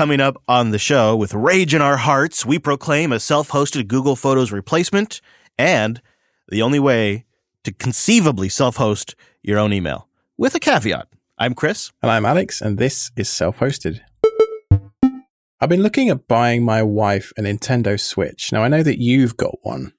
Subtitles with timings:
[0.00, 3.86] Coming up on the show, with rage in our hearts, we proclaim a self hosted
[3.86, 5.20] Google Photos replacement
[5.58, 6.00] and
[6.48, 7.26] the only way
[7.64, 10.08] to conceivably self host your own email.
[10.38, 11.08] With a caveat.
[11.36, 11.92] I'm Chris.
[12.00, 14.00] And I'm Alex, and this is self hosted.
[15.60, 18.52] I've been looking at buying my wife a Nintendo Switch.
[18.52, 19.92] Now, I know that you've got one,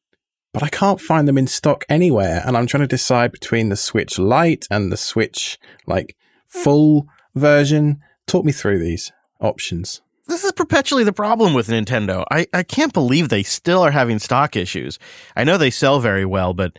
[0.52, 2.42] but I can't find them in stock anywhere.
[2.44, 7.06] And I'm trying to decide between the Switch Lite and the Switch, like, full
[7.36, 8.00] version.
[8.26, 9.12] Talk me through these
[9.42, 10.02] options.
[10.28, 12.24] This is perpetually the problem with Nintendo.
[12.32, 14.98] I, I can't believe they still are having stock issues.
[15.36, 16.78] I know they sell very well, but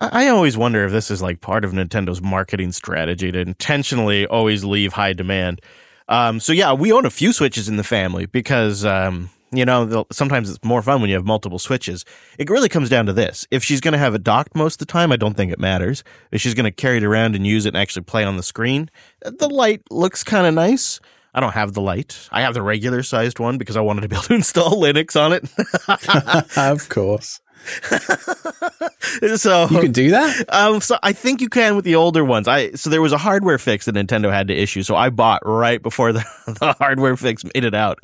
[0.00, 4.26] I, I always wonder if this is like part of Nintendo's marketing strategy to intentionally
[4.26, 5.60] always leave high demand.
[6.08, 10.06] Um, so yeah, we own a few Switches in the family because, um, you know,
[10.12, 12.04] sometimes it's more fun when you have multiple Switches.
[12.38, 13.46] It really comes down to this.
[13.50, 15.58] If she's going to have it docked most of the time, I don't think it
[15.58, 16.04] matters.
[16.30, 18.42] If she's going to carry it around and use it and actually play on the
[18.42, 18.90] screen,
[19.22, 21.00] the Lite looks kind of nice.
[21.36, 22.28] I don't have the Lite.
[22.32, 25.20] I have the regular sized one because I wanted to be able to install Linux
[25.20, 26.56] on it.
[26.56, 27.40] of course.
[29.36, 30.44] so you can do that.
[30.48, 32.46] Um, so I think you can with the older ones.
[32.46, 35.42] I so there was a hardware fix that Nintendo had to issue, so I bought
[35.44, 37.98] right before the, the hardware fix made it out.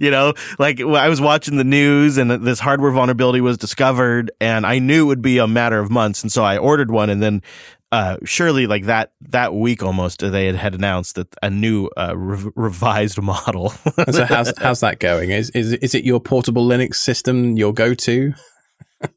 [0.00, 4.64] you know, like I was watching the news and this hardware vulnerability was discovered, and
[4.64, 7.20] I knew it would be a matter of months, and so I ordered one, and
[7.20, 7.42] then
[7.90, 12.16] uh, surely like that that week almost they had, had announced that a new uh,
[12.16, 13.70] re- revised model.
[14.10, 15.30] so how's how's that going?
[15.30, 18.34] Is is is it your portable Linux system your go to?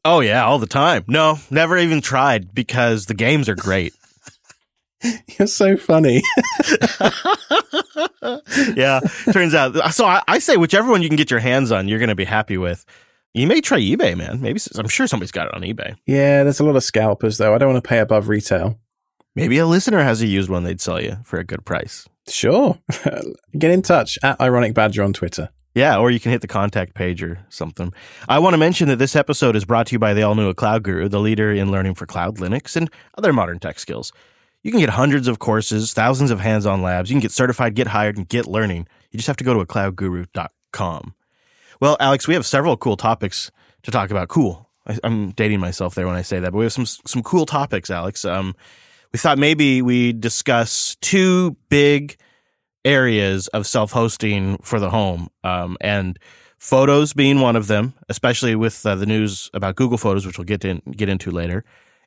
[0.04, 1.04] oh yeah, all the time.
[1.06, 3.92] No, never even tried because the games are great.
[5.38, 6.22] You're so funny.
[8.74, 9.00] yeah,
[9.32, 9.74] turns out.
[9.92, 12.14] So I, I say whichever one you can get your hands on, you're going to
[12.14, 12.84] be happy with.
[13.34, 14.42] You may try eBay, man.
[14.42, 15.96] Maybe I'm sure somebody's got it on eBay.
[16.06, 17.54] Yeah, there's a lot of scalpers though.
[17.54, 18.78] I don't want to pay above retail.
[19.34, 22.06] Maybe a listener has a used one they'd sell you for a good price.
[22.28, 22.78] Sure.
[23.58, 25.48] Get in touch at Ironic Badger on Twitter.
[25.74, 27.94] Yeah, or you can hit the contact page or something.
[28.28, 30.50] I want to mention that this episode is brought to you by the all new
[30.50, 34.12] A Cloud Guru, the leader in learning for cloud, Linux, and other modern tech skills.
[34.62, 37.08] You can get hundreds of courses, thousands of hands on labs.
[37.08, 38.86] You can get certified, get hired, and get learning.
[39.10, 41.14] You just have to go to cloudguru.com.
[41.82, 43.50] Well, Alex, we have several cool topics
[43.82, 44.28] to talk about.
[44.28, 44.70] Cool.
[44.86, 47.44] I, am dating myself there when I say that, but we have some some cool
[47.44, 48.24] topics, Alex.
[48.24, 48.54] Um,
[49.12, 52.14] we thought maybe we discuss two big
[52.84, 56.20] areas of self-hosting for the home, um, and
[56.56, 60.44] photos being one of them, especially with uh, the news about Google Photos, which we'll
[60.44, 61.64] get in, get into later,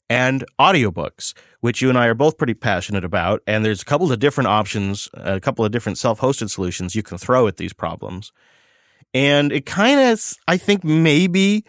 [0.09, 3.43] and audiobooks, which you and I are both pretty passionate about.
[3.45, 7.17] And there's a couple of different options, a couple of different self-hosted solutions you can
[7.17, 8.31] throw at these problems.
[9.13, 11.65] And it kind of, I think maybe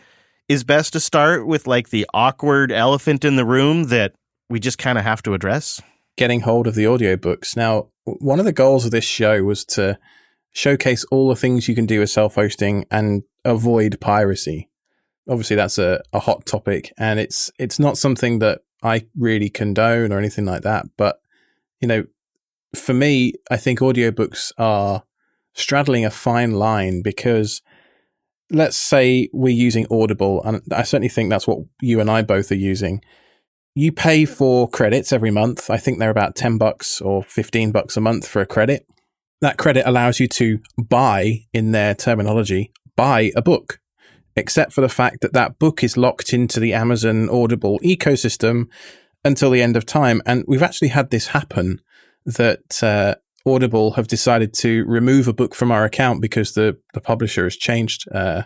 [0.48, 4.14] is best to start with like the awkward elephant in the room that
[4.48, 5.80] we just kind of have to address.
[6.16, 7.56] Getting hold of the audiobooks.
[7.56, 9.98] Now, one of the goals of this show was to
[10.52, 14.70] showcase all the things you can do with self hosting and avoid piracy.
[15.28, 20.12] Obviously, that's a, a hot topic, and it's it's not something that I really condone
[20.12, 20.86] or anything like that.
[20.96, 21.20] But
[21.80, 22.04] you know,
[22.74, 25.02] for me, I think audiobooks are
[25.56, 27.62] straddling a fine line because
[28.50, 32.52] let's say we're using Audible, and I certainly think that's what you and I both
[32.52, 33.02] are using.
[33.74, 35.68] You pay for credits every month.
[35.68, 38.86] I think they're about 10 bucks or 15 bucks a month for a credit.
[39.40, 43.80] That credit allows you to buy, in their terminology, buy a book,
[44.34, 48.68] except for the fact that that book is locked into the Amazon Audible ecosystem
[49.24, 50.22] until the end of time.
[50.24, 51.82] And we've actually had this happen
[52.24, 53.16] that uh,
[53.46, 57.56] Audible have decided to remove a book from our account because the, the publisher has
[57.56, 58.42] changed uh,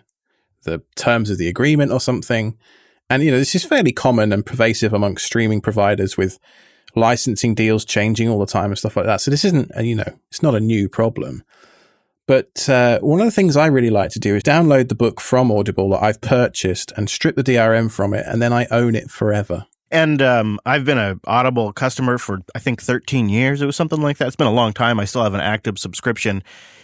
[0.64, 2.58] the terms of the agreement or something.
[3.08, 6.38] And, you know, this is fairly common and pervasive amongst streaming providers with
[6.94, 9.20] licensing deals changing all the time and stuff like that.
[9.20, 11.42] So this isn't, you know, it's not a new problem.
[12.26, 15.20] But uh, one of the things I really like to do is download the book
[15.20, 18.94] from Audible that I've purchased and strip the DRM from it, and then I own
[18.94, 19.66] it forever.
[19.90, 23.60] And um, I've been an Audible customer for I think 13 years.
[23.60, 24.28] It was something like that.
[24.28, 25.00] It's been a long time.
[25.00, 26.42] I still have an active subscription.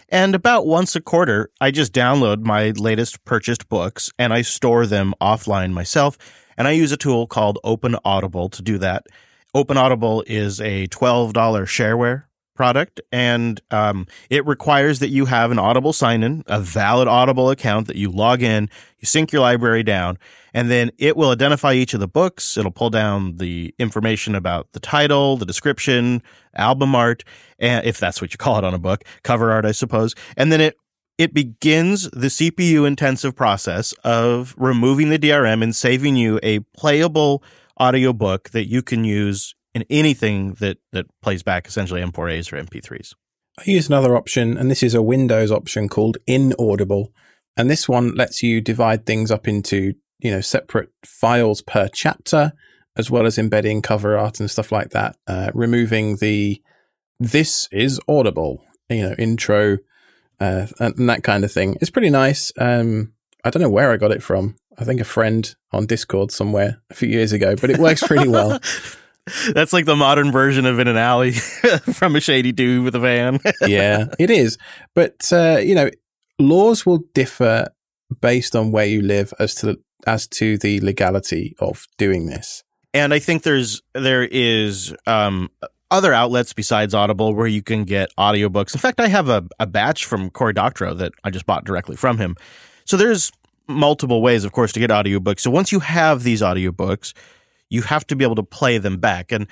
[0.09, 4.87] And about once a quarter, I just download my latest purchased books and I store
[4.87, 6.19] them offline myself.
[6.57, 9.07] And I use a tool called OpenAudible to do that.
[9.55, 12.25] OpenAudible is a $12 shareware
[12.57, 17.51] product, and um, it requires that you have an Audible sign in, a valid Audible
[17.51, 18.69] account that you log in,
[18.99, 20.19] you sync your library down,
[20.53, 22.57] and then it will identify each of the books.
[22.57, 26.23] It'll pull down the information about the title, the description,
[26.55, 27.23] album art,
[27.59, 30.51] and if that's what you call it on a book, cover art, I suppose, and
[30.51, 30.77] then it
[31.19, 37.43] it begins the CPU intensive process of removing the DRM and saving you a playable
[37.81, 43.13] audiobook that you can use in anything that that plays back essentially M4As or MP3s.
[43.59, 47.13] I use another option, and this is a Windows option called Inaudible.
[47.59, 52.53] And this one lets you divide things up into, you know, separate files per chapter,
[52.97, 56.63] as well as embedding cover art and stuff like that, uh, removing the
[57.21, 59.77] this is audible, you know, intro
[60.41, 61.77] uh, and that kind of thing.
[61.83, 62.51] It's pretty nice.
[62.59, 63.13] Um,
[63.45, 64.57] I don't know where I got it from.
[64.79, 68.29] I think a friend on Discord somewhere a few years ago, but it works pretty
[68.29, 68.59] well.
[69.53, 71.33] That's like the modern version of in an alley
[71.93, 73.41] from a shady dude with a van.
[73.67, 74.57] yeah, it is.
[74.95, 75.91] But uh, you know,
[76.39, 77.69] laws will differ
[78.21, 82.63] based on where you live as to as to the legality of doing this.
[82.95, 85.51] And I think there's there is um,
[85.91, 88.75] other outlets besides Audible where you can get audiobooks.
[88.75, 91.97] In fact, I have a, a batch from Cory Doctorow that I just bought directly
[91.97, 92.37] from him.
[92.85, 93.33] So there's
[93.69, 95.41] multiple ways, of course, to get audiobooks.
[95.41, 97.13] So once you have these audiobooks,
[97.71, 99.33] you have to be able to play them back.
[99.33, 99.47] And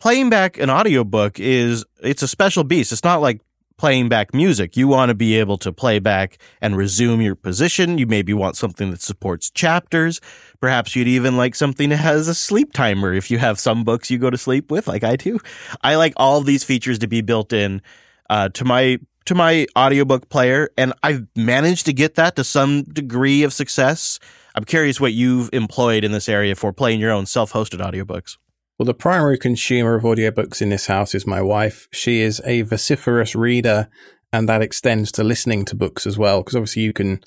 [0.00, 2.92] playing back an audiobook is it's a special beast.
[2.92, 3.40] It's not like
[3.76, 4.76] playing back music.
[4.76, 7.98] You want to be able to play back and resume your position.
[7.98, 10.20] You maybe want something that supports chapters.
[10.60, 14.10] Perhaps you'd even like something that has a sleep timer if you have some books
[14.10, 15.38] you go to sleep with, like I do.
[15.82, 17.82] I like all these features to be built in
[18.30, 22.82] uh, to my to my audiobook player, and I've managed to get that to some
[22.82, 24.18] degree of success.
[24.54, 28.36] I'm curious what you've employed in this area for playing your own self-hosted audiobooks.
[28.78, 31.88] Well, the primary consumer of audiobooks in this house is my wife.
[31.92, 33.88] She is a vociferous reader,
[34.32, 37.22] and that extends to listening to books as well, because obviously you can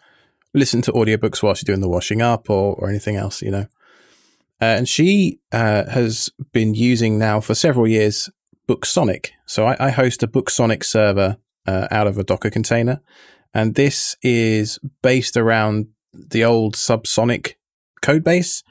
[0.54, 3.68] listen to audiobooks whilst you're doing the washing up or, or anything else, you know.
[4.60, 8.30] Uh, and she uh, has been using now for several years
[8.68, 9.28] BookSonic.
[9.46, 13.02] So I, I host a BookSonic server uh, out of a Docker container,
[13.54, 17.54] and this is based around the old Subsonic
[18.02, 18.64] code base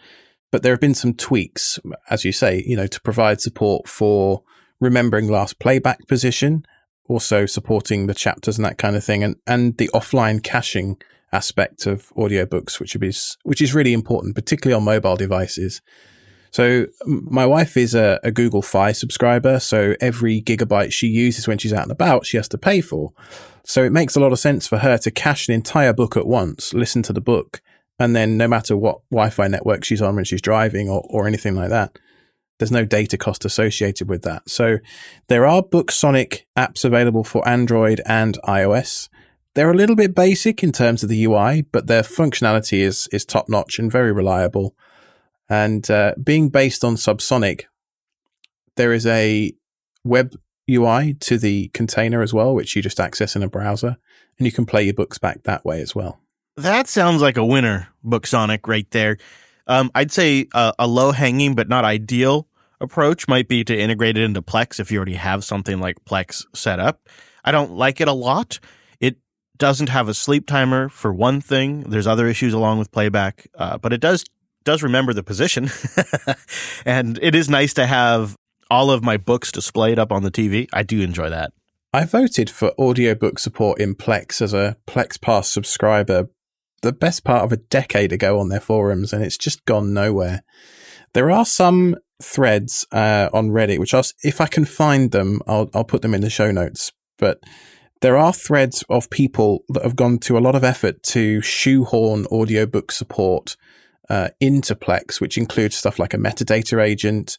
[0.51, 1.79] but there have been some tweaks,
[2.09, 4.43] as you say, you know, to provide support for
[4.81, 6.65] remembering last playback position,
[7.09, 10.97] also supporting the chapters and that kind of thing, and, and the offline caching
[11.33, 15.83] aspect of audiobooks, which is which is really important, particularly on mobile devices.
[16.57, 21.59] So my wife is a, a, Google Fi subscriber, so every gigabyte she uses when
[21.59, 23.13] she's out and about, she has to pay for.
[23.63, 26.27] So it makes a lot of sense for her to cache an entire book at
[26.27, 27.61] once, listen to the book,
[27.99, 31.55] and then no matter what Wi-Fi network she's on when she's driving or, or anything
[31.55, 31.99] like that,
[32.59, 34.49] there's no data cost associated with that.
[34.49, 34.79] So
[35.27, 39.11] there are BookSonic apps available for Android and iOS.
[39.53, 43.27] They're a little bit basic in terms of the UI, but their functionality is is
[43.27, 44.75] top notch and very reliable.
[45.49, 47.65] And uh, being based on Subsonic,
[48.77, 49.53] there is a
[50.05, 50.37] web
[50.71, 53.97] UI to the container as well, which you just access in a browser,
[54.39, 56.21] and you can play your books back that way as well.
[56.57, 59.19] That sounds like a winner, BookSonic, right there.
[59.67, 62.49] Um, I'd say a, a low hanging but not ideal
[62.81, 66.45] approach might be to integrate it into Plex if you already have something like Plex
[66.55, 67.09] set up.
[67.45, 68.59] I don't like it a lot.
[69.01, 69.17] It
[69.57, 71.83] doesn't have a sleep timer for one thing.
[71.83, 74.25] There's other issues along with playback, uh, but it does
[74.67, 75.71] does remember the position,
[76.85, 78.37] and it is nice to have
[78.71, 80.69] all of my books displayed up on the TV.
[80.75, 81.53] I do enjoy that.
[81.95, 86.29] I voted for audiobook support in Plex as a Plex Pass subscriber
[86.83, 90.43] the best part of a decade ago on their forums, and it's just gone nowhere.
[91.15, 95.71] There are some threads uh, on Reddit, which I'll, if I can find them, I'll,
[95.75, 96.93] I'll put them in the show notes.
[97.19, 97.43] But
[98.03, 102.27] there are threads of people that have gone to a lot of effort to shoehorn
[102.27, 103.57] audiobook support
[104.09, 107.39] uh, into Plex, which includes stuff like a metadata agent.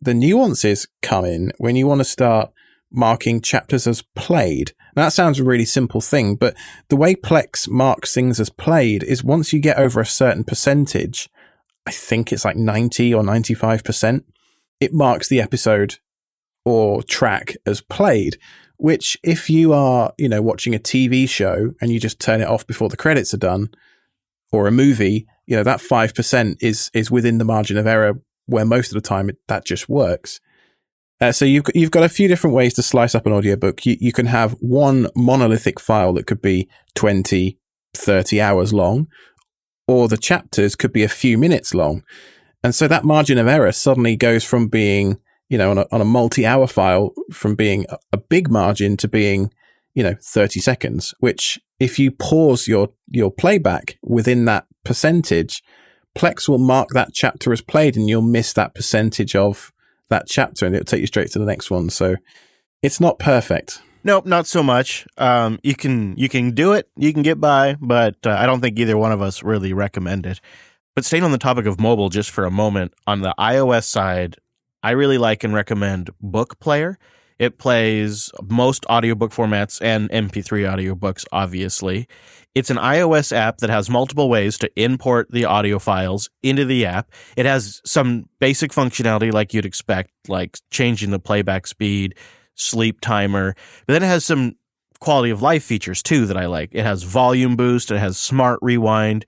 [0.00, 2.52] The nuances come in when you want to start
[2.90, 4.72] marking chapters as played.
[4.94, 6.54] Now, that sounds a really simple thing, but
[6.88, 11.30] the way Plex marks things as played is once you get over a certain percentage,
[11.86, 14.24] I think it's like 90 or 95%,
[14.80, 15.96] it marks the episode
[16.64, 18.36] or track as played,
[18.76, 22.48] which if you are, you know, watching a TV show and you just turn it
[22.48, 23.70] off before the credits are done
[24.52, 28.14] or a movie, you know, that 5% is is within the margin of error
[28.46, 30.40] where most of the time it, that just works.
[31.20, 33.84] Uh, so you've you've got a few different ways to slice up an audiobook.
[33.84, 37.58] You, you can have one monolithic file that could be 20,
[37.92, 39.08] 30 hours long,
[39.86, 42.02] or the chapters could be a few minutes long.
[42.64, 45.18] And so that margin of error suddenly goes from being,
[45.50, 49.06] you know, on a, on a multi-hour file from being a, a big margin to
[49.06, 49.52] being,
[49.92, 55.62] you know, 30 seconds, which if you pause your, your playback within that percentage,
[56.14, 59.72] Plex will mark that chapter as played and you'll miss that percentage of
[60.08, 61.90] that chapter and it'll take you straight to the next one.
[61.90, 62.16] So
[62.82, 63.80] it's not perfect.
[64.04, 65.06] Nope, not so much.
[65.16, 68.60] Um, you can you can do it, you can get by, but uh, I don't
[68.60, 70.40] think either one of us really recommend it.
[70.94, 74.36] But staying on the topic of mobile just for a moment, on the iOS side,
[74.82, 76.96] I really like and recommend BookPlayer.
[77.42, 82.06] It plays most audiobook formats and MP3 audiobooks, obviously.
[82.54, 86.86] It's an iOS app that has multiple ways to import the audio files into the
[86.86, 87.10] app.
[87.36, 92.14] It has some basic functionality like you'd expect, like changing the playback speed,
[92.54, 93.56] sleep timer,
[93.88, 94.54] but then it has some
[95.00, 96.72] quality of life features too that I like.
[96.72, 99.26] It has volume boost, it has smart rewind,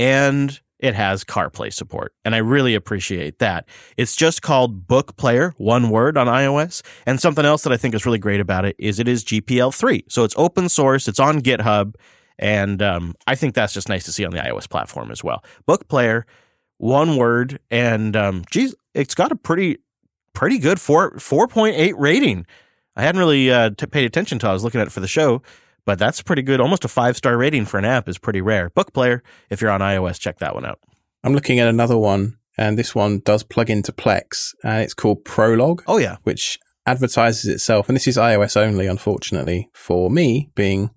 [0.00, 2.12] and it has CarPlay support.
[2.24, 3.66] And I really appreciate that.
[3.96, 6.82] It's just called BookPlayer, one word on iOS.
[7.06, 9.72] And something else that I think is really great about it is it is GPL
[9.74, 10.04] 3.
[10.08, 11.94] So it's open source, it's on GitHub.
[12.38, 15.44] And um, I think that's just nice to see on the iOS platform as well.
[15.68, 16.24] BookPlayer,
[16.78, 19.78] one word, and um, geez, it's got a pretty
[20.32, 22.44] pretty good four four point eight rating.
[22.96, 25.06] I hadn't really uh, t- paid attention until I was looking at it for the
[25.06, 25.42] show,
[25.84, 26.60] but that's pretty good.
[26.60, 28.70] Almost a five star rating for an app is pretty rare.
[28.70, 29.20] BookPlayer,
[29.50, 30.78] if you're on iOS, check that one out.
[31.24, 35.24] I'm looking at another one, and this one does plug into Plex, and it's called
[35.24, 35.82] Prologue.
[35.86, 40.90] Oh yeah, which advertises itself, and this is iOS only, unfortunately, for me being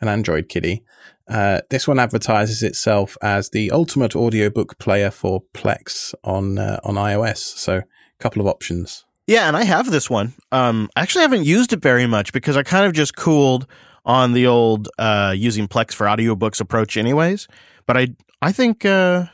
[0.00, 0.84] an Android kiddie.
[1.28, 6.94] Uh, this one advertises itself as the ultimate audiobook player for Plex on uh, on
[6.94, 7.38] iOS.
[7.38, 7.84] So, a
[8.18, 9.04] couple of options.
[9.26, 10.34] Yeah, and I have this one.
[10.50, 13.66] Um, I actually haven't used it very much because I kind of just cooled
[14.04, 17.48] on the old uh, using Plex for audiobooks approach, anyways.
[17.86, 18.08] But I
[18.40, 19.26] I think uh,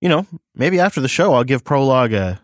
[0.00, 2.40] you know maybe after the show I'll give Prologue a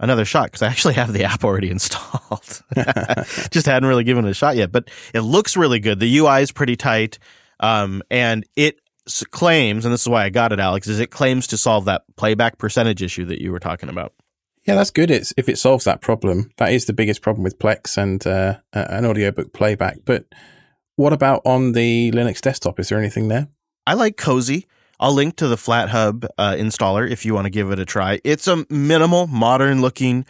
[0.00, 2.62] another shot because I actually have the app already installed.
[3.50, 6.00] Just hadn't really given it a shot yet, but it looks really good.
[6.00, 7.18] The UI is pretty tight,
[7.60, 8.80] um, and it
[9.30, 12.02] claims, and this is why I got it, Alex, is it claims to solve that
[12.16, 14.12] playback percentage issue that you were talking about.
[14.64, 15.10] Yeah, that's good.
[15.10, 16.50] It's if it solves that problem.
[16.58, 19.98] That is the biggest problem with Plex and uh, an audiobook playback.
[20.04, 20.26] But
[20.96, 22.78] what about on the Linux desktop?
[22.78, 23.48] Is there anything there?
[23.86, 24.66] I like Cozy.
[25.00, 28.20] I'll link to the FlatHub uh, installer if you want to give it a try.
[28.22, 30.24] It's a minimal, modern looking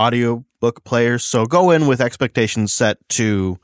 [0.00, 1.18] audiobook player.
[1.18, 3.58] So go in with expectations set to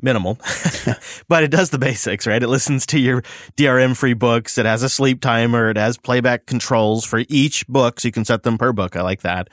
[0.00, 0.38] minimal,
[1.28, 2.42] but it does the basics, right?
[2.42, 3.22] It listens to your
[3.56, 4.58] DRM free books.
[4.58, 5.70] It has a sleep timer.
[5.70, 8.00] It has playback controls for each book.
[8.00, 8.94] So you can set them per book.
[8.94, 9.48] I like that.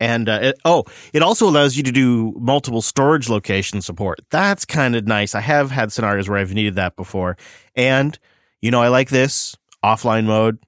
[0.00, 4.20] And uh, it, oh, it also allows you to do multiple storage location support.
[4.30, 5.34] That's kind of nice.
[5.34, 7.36] I have had scenarios where I've needed that before.
[7.74, 8.18] And,
[8.62, 10.58] you know, I like this offline mode.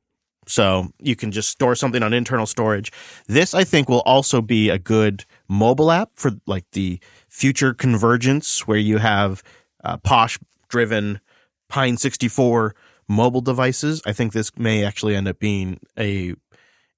[0.46, 2.90] So you can just store something on internal storage.
[3.28, 8.66] This, I think, will also be a good mobile app for like the future convergence
[8.66, 9.44] where you have
[9.84, 11.20] uh, Phosh driven
[11.68, 12.75] Pine 64
[13.08, 14.02] mobile devices.
[14.04, 16.34] I think this may actually end up being a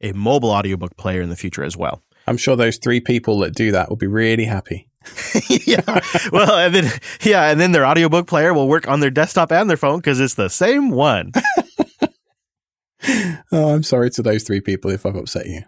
[0.01, 2.03] a mobile audiobook player in the future as well.
[2.27, 4.89] I'm sure those three people that do that will be really happy.
[5.49, 6.01] yeah.
[6.33, 9.69] Well, and then yeah, and then their audiobook player will work on their desktop and
[9.69, 11.33] their phone because it's the same one.
[13.53, 15.63] oh, I'm sorry to those three people if I've upset you.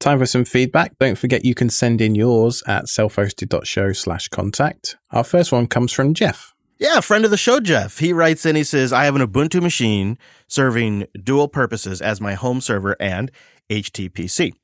[0.00, 0.98] Time for some feedback.
[0.98, 4.96] Don't forget you can send in yours at selfhosted.show slash contact.
[5.12, 6.54] Our first one comes from Jeff.
[6.80, 7.98] Yeah, friend of the show, Jeff.
[7.98, 12.34] He writes in, he says, I have an Ubuntu machine serving dual purposes as my
[12.34, 13.30] home server and
[13.70, 14.54] HTPC.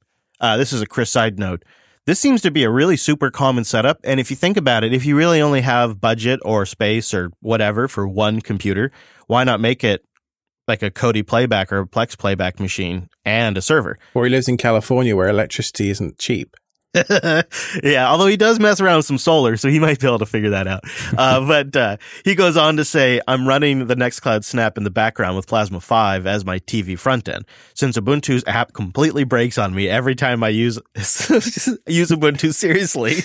[0.40, 1.64] Uh, this is a Chris side note.
[2.06, 4.00] This seems to be a really super common setup.
[4.02, 7.30] And if you think about it, if you really only have budget or space or
[7.40, 8.90] whatever for one computer,
[9.26, 10.04] why not make it
[10.68, 13.98] like a Kodi playback or a Plex playback machine and a server.
[14.14, 16.56] Or he lives in California where electricity isn't cheap.
[17.82, 20.26] yeah, although he does mess around with some solar, so he might be able to
[20.26, 20.84] figure that out.
[21.18, 24.90] Uh, but uh, he goes on to say, I'm running the Nextcloud Snap in the
[24.90, 27.44] background with Plasma 5 as my TV front end.
[27.74, 33.16] Since Ubuntu's app completely breaks on me every time I use use Ubuntu seriously.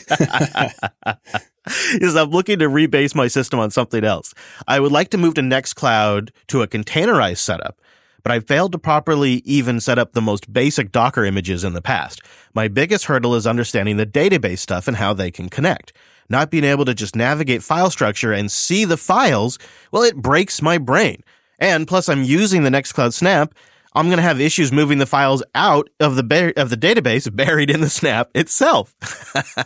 [2.01, 4.33] is I'm looking to rebase my system on something else.
[4.67, 7.79] I would like to move to Nextcloud to a containerized setup,
[8.23, 11.81] but I've failed to properly even set up the most basic Docker images in the
[11.81, 12.21] past.
[12.53, 15.93] My biggest hurdle is understanding the database stuff and how they can connect.
[16.29, 19.59] Not being able to just navigate file structure and see the files,
[19.91, 21.21] well, it breaks my brain.
[21.59, 23.53] And plus, I'm using the Nextcloud Snap
[23.95, 27.33] I'm going to have issues moving the files out of the bar- of the database
[27.33, 28.95] buried in the snap itself.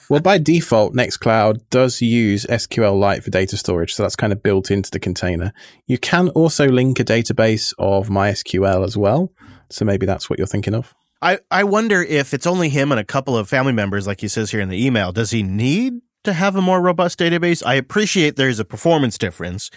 [0.10, 4.70] well, by default, Nextcloud does use SQLite for data storage, so that's kind of built
[4.70, 5.54] into the container.
[5.86, 9.32] You can also link a database of MySQL as well,
[9.70, 10.94] so maybe that's what you're thinking of.
[11.22, 14.28] I, I wonder if it's only him and a couple of family members, like he
[14.28, 15.12] says here in the email.
[15.12, 17.66] Does he need to have a more robust database?
[17.66, 19.72] I appreciate there's a performance difference,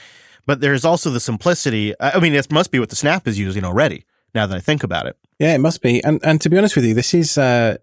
[0.44, 1.94] but there's also the simplicity.
[2.00, 4.82] I mean, it must be what the Snap is using already now that I think
[4.82, 5.16] about it.
[5.38, 6.02] Yeah, it must be.
[6.04, 7.78] And and to be honest with you, this is uh,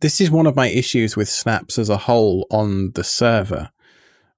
[0.00, 3.70] this is one of my issues with snaps as a whole on the server.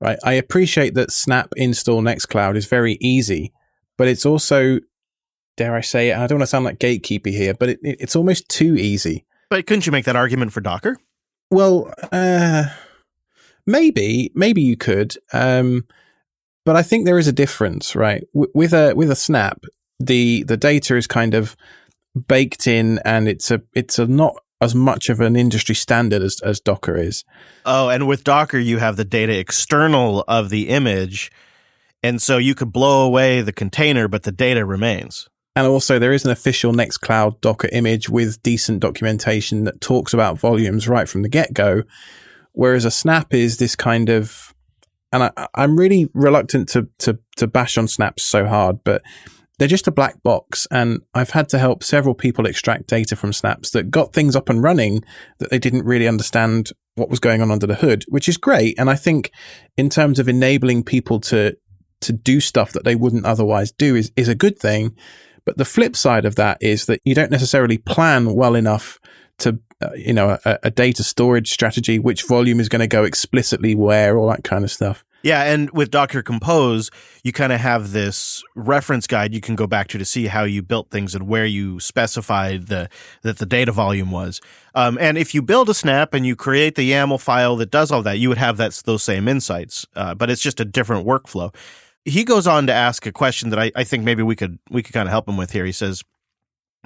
[0.00, 3.52] Right, I appreciate that Snap install Nextcloud is very easy,
[3.96, 4.80] but it's also,
[5.56, 7.98] dare I say it, I don't want to sound like gatekeeper here, but it, it,
[8.00, 9.24] it's almost too easy.
[9.48, 10.96] But couldn't you make that argument for Docker?
[11.52, 12.64] Well, uh,
[13.64, 15.16] maybe, maybe you could.
[15.32, 15.86] Um,
[16.64, 18.24] but I think there is a difference, right?
[18.34, 19.62] W- with a with a snap,
[20.06, 21.56] the the data is kind of
[22.28, 26.40] baked in, and it's a it's a not as much of an industry standard as,
[26.40, 27.24] as Docker is.
[27.66, 31.32] Oh, and with Docker, you have the data external of the image.
[32.04, 35.28] And so you could blow away the container, but the data remains.
[35.56, 40.38] And also, there is an official Nextcloud Docker image with decent documentation that talks about
[40.38, 41.82] volumes right from the get go.
[42.52, 44.54] Whereas a snap is this kind of,
[45.12, 49.02] and I, I'm really reluctant to, to, to bash on snaps so hard, but
[49.62, 50.66] they're just a black box.
[50.72, 54.48] And I've had to help several people extract data from snaps that got things up
[54.48, 55.04] and running
[55.38, 58.76] that they didn't really understand what was going on under the hood, which is great.
[58.76, 59.30] And I think
[59.76, 61.56] in terms of enabling people to,
[62.00, 64.96] to do stuff that they wouldn't otherwise do is, is a good thing.
[65.44, 68.98] But the flip side of that is that you don't necessarily plan well enough
[69.38, 73.04] to, uh, you know, a, a, data storage strategy, which volume is going to go
[73.04, 75.04] explicitly where, all that kind of stuff.
[75.22, 76.90] Yeah, and with Docker Compose,
[77.22, 80.44] you kind of have this reference guide you can go back to to see how
[80.44, 82.88] you built things and where you specified the
[83.22, 84.40] that the data volume was.
[84.74, 87.92] Um, and if you build a snap and you create the YAML file that does
[87.92, 89.86] all that, you would have that those same insights.
[89.94, 91.54] Uh, but it's just a different workflow.
[92.04, 94.82] He goes on to ask a question that I, I think maybe we could we
[94.82, 95.64] could kind of help him with here.
[95.64, 96.02] He says,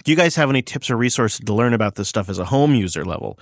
[0.05, 2.45] "Do you guys have any tips or resources to learn about this stuff as a
[2.45, 3.39] home user level?"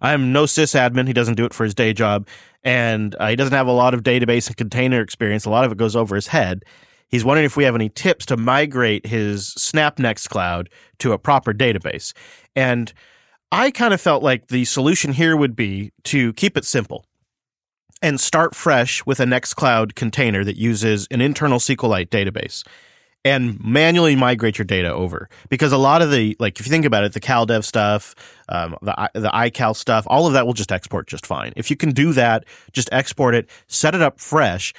[0.00, 1.06] I'm no sysadmin.
[1.06, 2.26] He doesn't do it for his day job,
[2.62, 5.44] and uh, he doesn't have a lot of database and container experience.
[5.44, 6.64] A lot of it goes over his head.
[7.08, 11.54] He's wondering if we have any tips to migrate his Snap Nextcloud to a proper
[11.54, 12.12] database.
[12.56, 12.92] And
[13.52, 17.04] I kind of felt like the solution here would be to keep it simple
[18.02, 22.64] and start fresh with a Nextcloud container that uses an internal SQLite database
[23.26, 25.28] and manually migrate your data over.
[25.48, 28.14] Because a lot of the like if you think about it the CalDAV stuff
[28.48, 31.52] um, the, the ical stuff all of that will just export just fine.
[31.56, 34.72] If you can do that just export it set it up fresh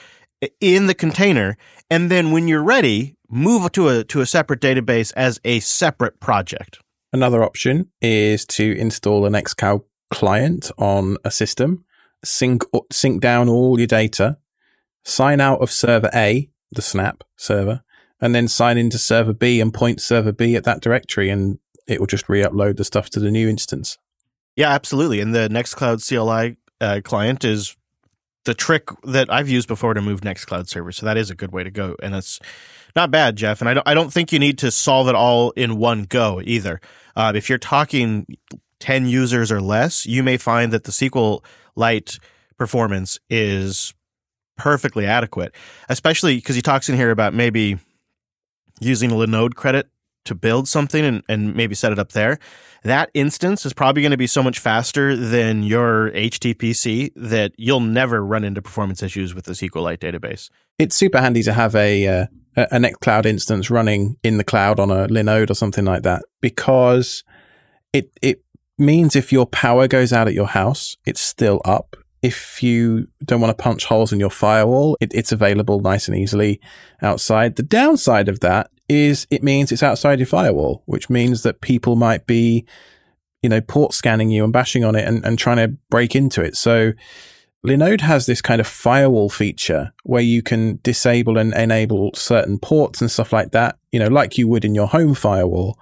[0.61, 1.57] in the container
[1.89, 6.19] and then when you're ready move to a to a separate database as a separate
[6.21, 6.79] project.
[7.11, 11.83] Another option is to install an nextcloud client on a system
[12.23, 14.37] sync sync down all your data
[15.03, 17.81] sign out of server a the snap server
[18.19, 21.99] and then sign into server B and point server B at that directory, and it
[21.99, 23.97] will just re-upload the stuff to the new instance.
[24.55, 25.21] Yeah, absolutely.
[25.21, 27.77] And the Nextcloud CLI uh, client is
[28.45, 30.97] the trick that I've used before to move Nextcloud servers.
[30.97, 32.39] So that is a good way to go, and it's
[32.95, 33.61] not bad, Jeff.
[33.61, 36.41] And I don't, I don't think you need to solve it all in one go
[36.43, 36.81] either.
[37.15, 38.25] Uh, if you're talking
[38.79, 42.19] ten users or less, you may find that the SQLite
[42.57, 43.93] performance is
[44.57, 45.53] perfectly adequate,
[45.87, 47.77] especially because he talks in here about maybe
[48.79, 49.89] using a Linode credit
[50.25, 52.37] to build something and, and maybe set it up there,
[52.83, 57.79] that instance is probably going to be so much faster than your HTPC that you'll
[57.79, 60.49] never run into performance issues with the SQLite database.
[60.77, 62.25] It's super handy to have a uh,
[62.57, 67.23] a Nextcloud instance running in the cloud on a Linode or something like that because
[67.93, 68.43] it it
[68.77, 73.41] means if your power goes out at your house, it's still up if you don't
[73.41, 76.59] want to punch holes in your firewall, it, it's available nice and easily
[77.01, 77.55] outside.
[77.55, 81.95] The downside of that is it means it's outside your firewall, which means that people
[81.95, 82.65] might be,
[83.41, 86.41] you know, port scanning you and bashing on it and, and trying to break into
[86.41, 86.55] it.
[86.55, 86.93] So
[87.65, 93.01] Linode has this kind of firewall feature where you can disable and enable certain ports
[93.01, 95.77] and stuff like that, you know, like you would in your home firewall.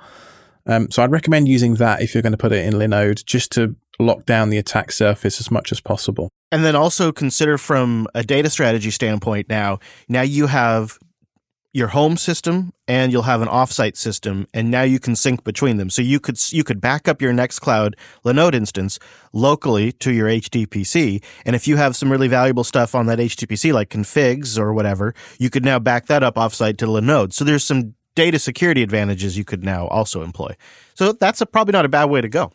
[0.66, 3.52] Um, so I'd recommend using that if you're going to put it in Linode just
[3.52, 6.30] to lock down the attack surface as much as possible.
[6.52, 10.98] And then also consider from a data strategy standpoint now, now you have
[11.74, 15.76] your home system and you'll have an offsite system and now you can sync between
[15.76, 15.90] them.
[15.90, 18.98] So you could you could back up your Nextcloud Linode instance
[19.34, 23.74] locally to your HTPC and if you have some really valuable stuff on that HTPC
[23.74, 27.34] like configs or whatever, you could now back that up offsite to Linode.
[27.34, 30.56] So there's some data security advantages you could now also employ.
[30.94, 32.54] So that's a, probably not a bad way to go.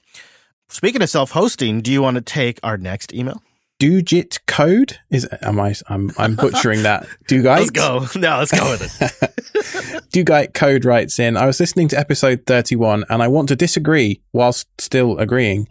[0.73, 3.43] Speaking of self-hosting, do you want to take our next email?
[3.81, 7.07] Dugit code is am I I'm I'm butchering that.
[7.29, 7.59] Dugite.
[7.59, 8.07] let's go.
[8.15, 10.03] No, let's go with it.
[10.13, 14.21] Dugite code writes in, I was listening to episode 31 and I want to disagree
[14.33, 15.67] whilst still agreeing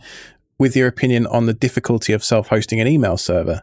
[0.57, 3.61] with your opinion on the difficulty of self-hosting an email server.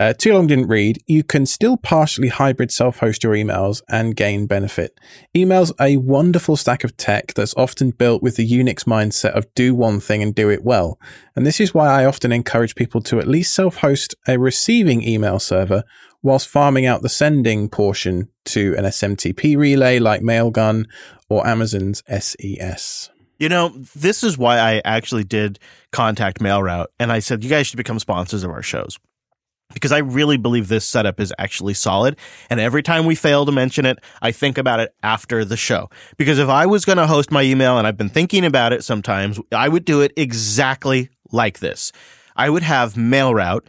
[0.00, 1.02] Uh, too long didn't read.
[1.06, 4.98] You can still partially hybrid self host your emails and gain benefit.
[5.36, 9.74] Email's a wonderful stack of tech that's often built with the Unix mindset of do
[9.74, 11.00] one thing and do it well.
[11.34, 15.02] And this is why I often encourage people to at least self host a receiving
[15.02, 15.82] email server
[16.22, 20.84] whilst farming out the sending portion to an SMTP relay like Mailgun
[21.28, 23.10] or Amazon's SES.
[23.40, 25.58] You know, this is why I actually did
[25.92, 28.98] contact MailRoute and I said, you guys should become sponsors of our shows
[29.78, 32.16] because I really believe this setup is actually solid.
[32.50, 35.88] And every time we fail to mention it, I think about it after the show.
[36.16, 38.84] Because if I was going to host my email and I've been thinking about it
[38.84, 41.92] sometimes, I would do it exactly like this.
[42.36, 43.66] I would have MailRoute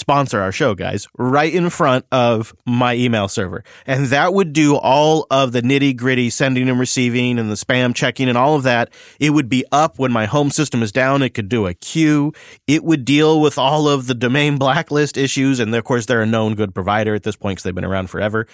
[0.00, 3.62] sponsor our show, guys, right in front of my email server.
[3.86, 7.94] And that would do all of the nitty gritty sending and receiving and the spam
[7.94, 8.90] checking and all of that.
[9.20, 11.22] It would be up when my home system is down.
[11.22, 12.32] It could do a queue.
[12.66, 15.60] It would deal with all of the domain blacklist issues.
[15.60, 18.08] And of course, they're a known good provider at this point because they've been around
[18.10, 18.46] forever.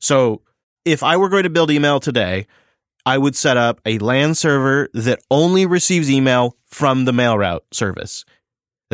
[0.00, 0.42] So
[0.84, 2.46] if I were going to build email today,
[3.06, 8.24] I would set up a LAN server that only receives email from the MailRoute service.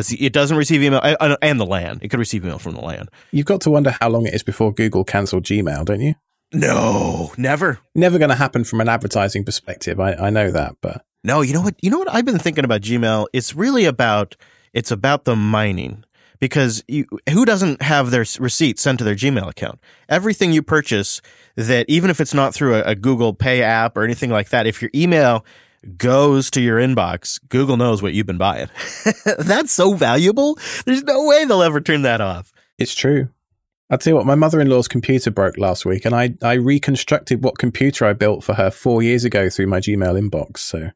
[0.09, 1.99] It doesn't receive email and the LAN.
[2.01, 3.07] It could receive email from the LAN.
[3.31, 6.15] You've got to wonder how long it is before Google cancelled Gmail, don't you?
[6.53, 7.79] No, never.
[7.95, 9.99] Never going to happen from an advertising perspective.
[9.99, 11.41] I, I know that, but no.
[11.41, 11.75] You know what?
[11.81, 12.13] You know what?
[12.13, 13.27] I've been thinking about Gmail.
[13.33, 14.35] It's really about
[14.73, 16.03] it's about the mining
[16.39, 19.79] because you, who doesn't have their receipt sent to their Gmail account?
[20.09, 21.21] Everything you purchase
[21.55, 24.67] that even if it's not through a, a Google Pay app or anything like that,
[24.67, 25.45] if your email
[25.97, 28.69] goes to your inbox, Google knows what you've been buying.
[29.39, 30.57] That's so valuable.
[30.85, 32.51] There's no way they'll ever turn that off.
[32.77, 33.29] It's true.
[33.89, 36.53] I'll tell you what, my mother in law's computer broke last week, and I, I
[36.53, 40.59] reconstructed what computer I built for her four years ago through my Gmail inbox.
[40.59, 40.91] So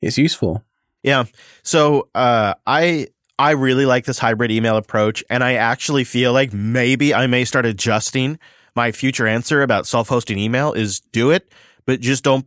[0.00, 0.64] it's useful.
[1.02, 1.24] Yeah.
[1.62, 3.08] So uh, I
[3.38, 7.44] I really like this hybrid email approach, and I actually feel like maybe I may
[7.44, 8.38] start adjusting
[8.74, 11.52] my future answer about self hosting email is do it,
[11.84, 12.46] but just don't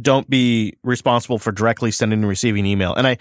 [0.00, 2.94] don't be responsible for directly sending and receiving email.
[2.94, 3.18] And I,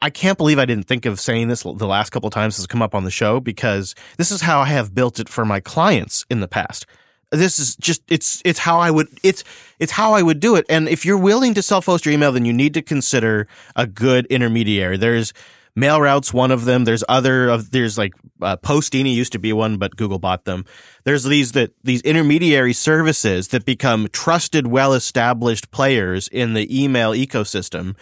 [0.00, 2.66] I can't believe I didn't think of saying this the last couple of times has
[2.66, 5.60] come up on the show because this is how I have built it for my
[5.60, 6.86] clients in the past.
[7.30, 9.42] This is just it's it's how I would it's
[9.78, 10.66] it's how I would do it.
[10.68, 14.26] And if you're willing to self-host your email, then you need to consider a good
[14.26, 14.98] intermediary.
[14.98, 15.32] There's
[15.78, 16.84] MailRoute's one of them.
[16.84, 20.64] There's other of there's like uh, Postini used to be one, but Google bought them.
[21.04, 27.12] There's these that these intermediary services that become trusted, well established players in the email
[27.12, 27.96] ecosystem,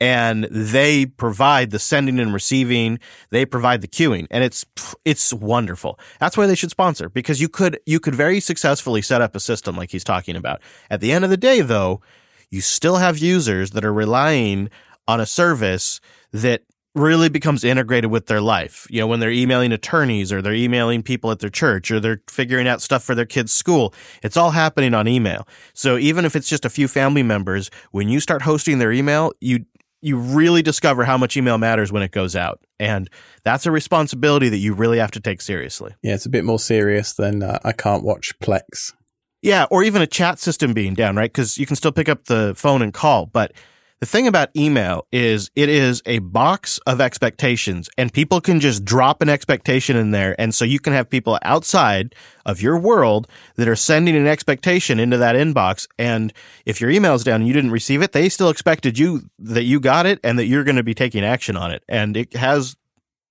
[0.00, 2.98] and they provide the sending and receiving.
[3.30, 4.66] They provide the queuing, and it's
[5.06, 5.98] it's wonderful.
[6.20, 9.40] That's why they should sponsor because you could you could very successfully set up a
[9.40, 10.60] system like he's talking about.
[10.90, 12.02] At the end of the day, though,
[12.50, 14.68] you still have users that are relying
[15.08, 16.00] on a service
[16.32, 16.62] that
[16.94, 18.86] really becomes integrated with their life.
[18.88, 22.22] You know, when they're emailing attorneys or they're emailing people at their church or they're
[22.28, 25.46] figuring out stuff for their kids' school, it's all happening on email.
[25.72, 29.32] So even if it's just a few family members, when you start hosting their email,
[29.40, 29.64] you
[30.00, 32.60] you really discover how much email matters when it goes out.
[32.78, 33.08] And
[33.42, 35.94] that's a responsibility that you really have to take seriously.
[36.02, 38.92] Yeah, it's a bit more serious than uh, I can't watch Plex.
[39.40, 41.32] Yeah, or even a chat system being down, right?
[41.32, 43.52] Because you can still pick up the phone and call, but
[44.00, 48.84] the thing about email is it is a box of expectations and people can just
[48.84, 50.38] drop an expectation in there.
[50.38, 53.26] And so you can have people outside of your world
[53.56, 55.86] that are sending an expectation into that inbox.
[55.98, 56.32] And
[56.66, 59.80] if your email's down and you didn't receive it, they still expected you that you
[59.80, 61.82] got it and that you're going to be taking action on it.
[61.88, 62.76] And it has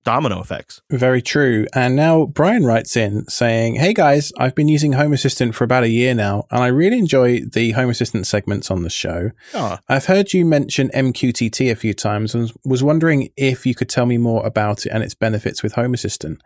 [0.03, 0.81] domino effects.
[0.89, 1.65] Very true.
[1.73, 5.83] And now Brian writes in saying, Hey guys, I've been using Home Assistant for about
[5.83, 9.31] a year now, and I really enjoy the Home Assistant segments on the show.
[9.53, 9.77] Oh.
[9.87, 14.05] I've heard you mention MQTT a few times and was wondering if you could tell
[14.05, 16.41] me more about it and its benefits with Home Assistant.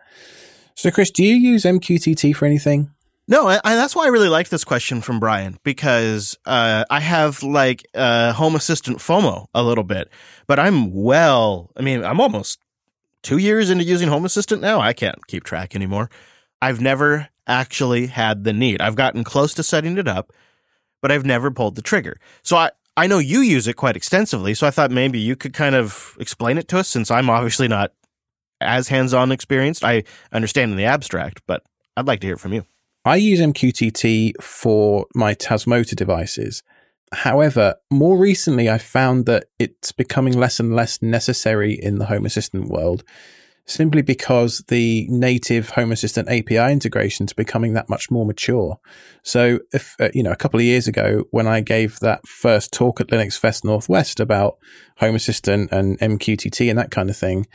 [0.74, 2.92] So, Chris, do you use MQTT for anything?
[3.30, 7.00] No, I, I, that's why I really like this question from Brian because uh, I
[7.00, 10.08] have like uh, Home Assistant FOMO a little bit,
[10.46, 11.70] but I'm well.
[11.76, 12.58] I mean, I'm almost
[13.22, 14.80] two years into using Home Assistant now.
[14.80, 16.10] I can't keep track anymore.
[16.60, 18.80] I've never actually had the need.
[18.80, 20.32] I've gotten close to setting it up,
[21.00, 22.18] but I've never pulled the trigger.
[22.42, 24.54] So I, I know you use it quite extensively.
[24.54, 27.68] So I thought maybe you could kind of explain it to us since I'm obviously
[27.68, 27.92] not
[28.60, 29.84] as hands on experienced.
[29.84, 31.62] I understand in the abstract, but
[31.96, 32.64] I'd like to hear from you.
[33.04, 36.62] I use MQTT for my Tasmota devices.
[37.12, 42.26] However, more recently, I found that it's becoming less and less necessary in the Home
[42.26, 43.04] Assistant world
[43.68, 48.78] simply because the native Home Assistant API integration is becoming that much more mature.
[49.22, 52.72] So, if uh, you know, a couple of years ago, when I gave that first
[52.72, 54.56] talk at LinuxFest Northwest about
[54.98, 57.46] Home Assistant and MQTT and that kind of thing,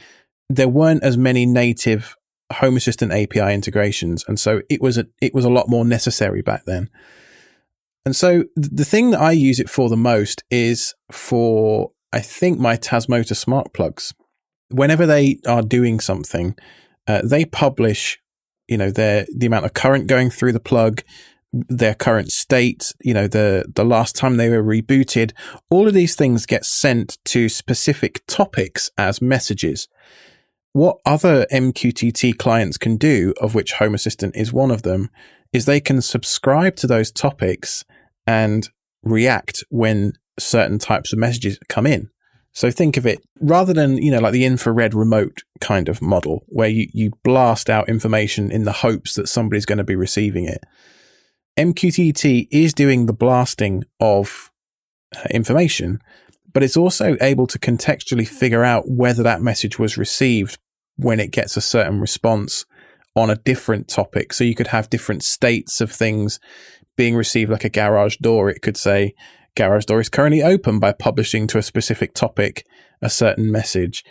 [0.50, 2.16] there weren't as many native
[2.54, 6.42] Home Assistant API integrations, and so it was a, it was a lot more necessary
[6.44, 6.90] back then.
[8.06, 12.60] And so the thing that I use it for the most is for, I think,
[12.60, 14.14] my Tasmota smart plugs.
[14.70, 16.56] Whenever they are doing something,
[17.08, 18.20] uh, they publish,
[18.68, 21.02] you know, their the amount of current going through the plug,
[21.54, 25.32] their current state, you know, the the last time they were rebooted.
[25.70, 29.88] All of these things get sent to specific topics as messages.
[30.74, 35.10] what other MQTT clients can do, of which Home Assistant is one of them,
[35.54, 37.86] is they can subscribe to those topics
[38.26, 38.70] and
[39.04, 42.10] react when certain types of messages come in.
[42.54, 46.46] So think of it rather than, you know, like the infrared remote kind of model
[46.48, 50.46] where you, you blast out information in the hopes that somebody's going to be receiving
[50.46, 50.64] it.
[51.58, 54.52] MQTT is doing the blasting of
[55.16, 56.00] uh, information,
[56.52, 60.60] but it's also able to contextually figure out whether that message was received
[60.96, 62.66] when it gets a certain response
[63.16, 64.32] on a different topic.
[64.34, 66.40] So you could have different states of things
[66.96, 68.50] being received, like a garage door.
[68.50, 69.16] It could say,
[69.56, 72.66] garage door is currently open by publishing to a specific topic
[73.02, 74.04] a certain message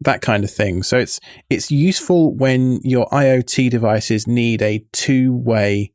[0.00, 1.18] that kind of thing so it's
[1.48, 5.90] it's useful when your iot devices need a two-way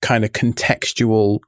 [0.00, 1.40] kind of contextual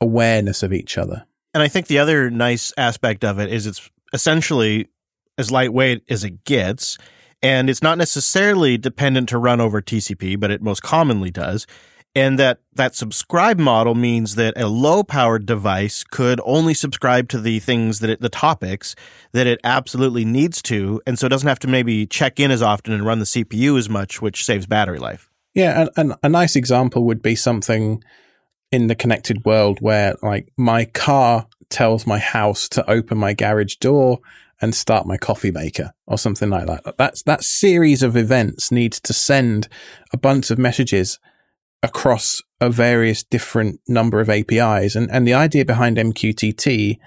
[0.00, 3.90] awareness of each other and i think the other nice aspect of it is it's
[4.12, 4.88] essentially
[5.38, 6.98] as lightweight as it gets
[7.42, 11.66] and it's not necessarily dependent to run over tcp but it most commonly does
[12.14, 17.40] and that that subscribe model means that a low powered device could only subscribe to
[17.40, 18.94] the things that it, the topics
[19.32, 22.62] that it absolutely needs to and so it doesn't have to maybe check in as
[22.62, 26.56] often and run the cpu as much which saves battery life yeah and, a nice
[26.56, 28.02] example would be something
[28.70, 33.76] in the connected world where like my car tells my house to open my garage
[33.76, 34.20] door
[34.60, 36.96] and start my coffee maker or something like that.
[36.96, 39.68] That's that series of events needs to send
[40.12, 41.18] a bunch of messages
[41.82, 44.94] across a various different number of APIs.
[44.94, 46.98] And, and the idea behind MQTT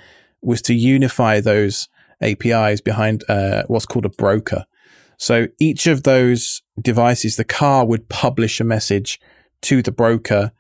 [0.42, 1.88] was to unify those
[2.22, 4.66] APIs behind uh, what's called a broker.
[5.18, 9.20] So each of those devices, the car would publish a message
[9.62, 10.52] to the broker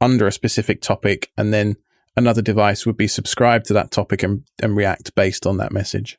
[0.00, 1.76] under a specific topic, and then
[2.16, 6.18] another device would be subscribed to that topic and, and react based on that message.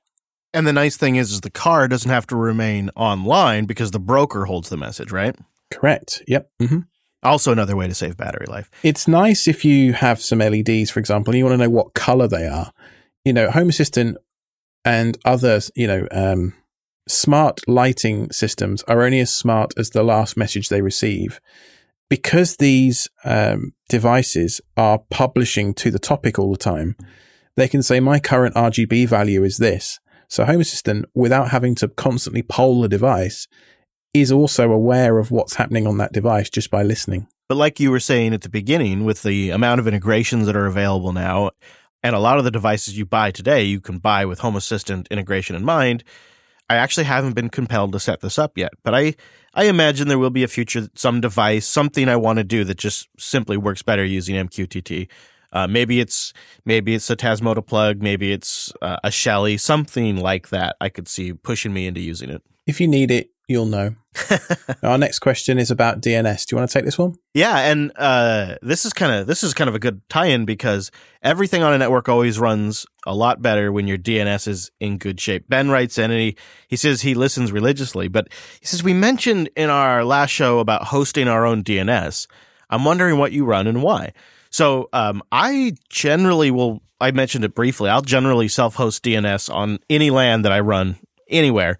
[0.53, 3.99] And the nice thing is, is the car doesn't have to remain online because the
[3.99, 5.35] broker holds the message, right?
[5.71, 6.23] Correct.
[6.27, 6.49] Yep.
[6.61, 6.79] Mm-hmm.
[7.21, 8.69] Also, another way to save battery life.
[8.81, 11.93] It's nice if you have some LEDs, for example, and you want to know what
[11.93, 12.71] color they are.
[13.25, 14.17] You know, Home Assistant
[14.85, 16.53] and other, you know, um,
[17.09, 21.41] smart lighting systems are only as smart as the last message they receive.
[22.09, 26.95] Because these um, devices are publishing to the topic all the time,
[27.55, 29.99] they can say, my current RGB value is this.
[30.29, 33.47] So Home Assistant, without having to constantly poll the device,
[34.13, 37.27] is also aware of what's happening on that device just by listening.
[37.47, 40.65] But like you were saying at the beginning, with the amount of integrations that are
[40.65, 41.51] available now,
[42.03, 45.07] and a lot of the devices you buy today, you can buy with Home Assistant
[45.11, 46.03] integration in mind.
[46.69, 49.15] I actually haven't been compelled to set this up yet, but I,
[49.55, 52.77] I imagine there will be a future, some device, something I want to do that
[52.77, 55.09] just simply works better using MQTT.
[55.51, 56.31] Uh, maybe it's
[56.65, 60.75] maybe it's a Tasmota plug, maybe it's uh, a Shelly, something like that.
[60.79, 62.43] I could see pushing me into using it.
[62.67, 63.95] If you need it, you'll know.
[64.83, 66.45] Our next question is about DNS.
[66.45, 67.15] Do you want to take this one?
[67.33, 70.91] Yeah, and uh, this is kind of this is kind of a good tie-in because
[71.21, 75.19] everything on a network always runs a lot better when your DNS is in good
[75.19, 75.49] shape.
[75.49, 78.27] Ben writes in and he, he says he listens religiously, but
[78.59, 82.27] he says we mentioned in our last show about hosting our own DNS.
[82.69, 84.13] I'm wondering what you run and why.
[84.51, 86.81] So um, I generally will.
[87.01, 87.89] I mentioned it briefly.
[87.89, 90.97] I'll generally self-host DNS on any LAN that I run
[91.29, 91.77] anywhere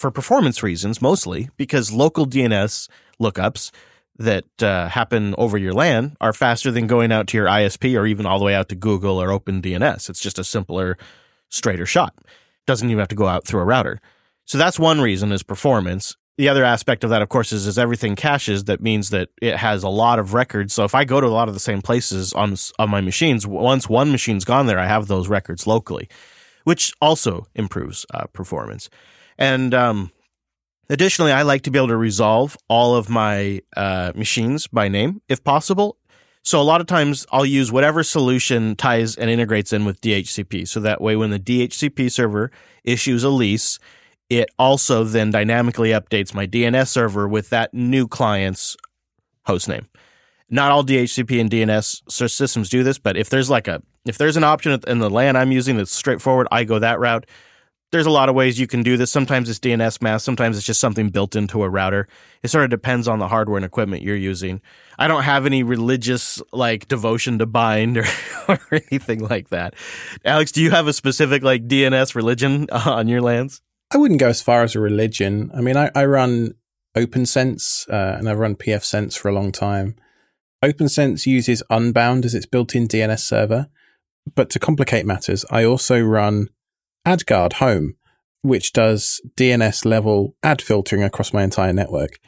[0.00, 2.88] for performance reasons, mostly because local DNS
[3.20, 3.70] lookups
[4.18, 8.06] that uh, happen over your LAN are faster than going out to your ISP or
[8.06, 10.08] even all the way out to Google or OpenDNS.
[10.08, 10.96] It's just a simpler,
[11.50, 12.14] straighter shot.
[12.66, 14.00] Doesn't even have to go out through a router.
[14.46, 16.16] So that's one reason is performance.
[16.38, 18.64] The other aspect of that, of course, is, is everything caches.
[18.64, 20.72] That means that it has a lot of records.
[20.72, 23.46] So if I go to a lot of the same places on on my machines,
[23.46, 26.08] once one machine's gone there, I have those records locally,
[26.64, 28.88] which also improves uh, performance.
[29.40, 30.12] And um,
[30.90, 35.22] additionally, I like to be able to resolve all of my uh, machines by name
[35.28, 35.96] if possible.
[36.42, 40.68] So a lot of times I'll use whatever solution ties and integrates in with DHCP.
[40.68, 42.50] So that way, when the DHCP server
[42.84, 43.78] issues a lease,
[44.28, 48.76] it also then dynamically updates my DNS server with that new client's
[49.46, 49.86] hostname.
[50.48, 54.36] Not all DHCP and DNS systems do this, but if there's like a if there's
[54.36, 57.26] an option in the LAN I'm using that's straightforward, I go that route
[57.92, 59.10] there's a lot of ways you can do this.
[59.10, 62.08] Sometimes it's dnsmasq, sometimes it's just something built into a router.
[62.42, 64.60] It sort of depends on the hardware and equipment you're using.
[64.98, 68.04] I don't have any religious like devotion to bind or,
[68.48, 69.74] or anything like that.
[70.24, 73.60] Alex, do you have a specific like DNS religion on your LANs?
[73.92, 75.50] I wouldn't go as far as a religion.
[75.52, 76.54] I mean, I, I run
[76.96, 79.96] OPNsense uh, and I've run pfSense for a long time.
[80.64, 83.68] OPNsense uses Unbound as its built-in DNS server,
[84.34, 86.50] but to complicate matters, I also run
[87.06, 87.94] AdGuard Home,
[88.42, 92.18] which does DNS level ad filtering across my entire network.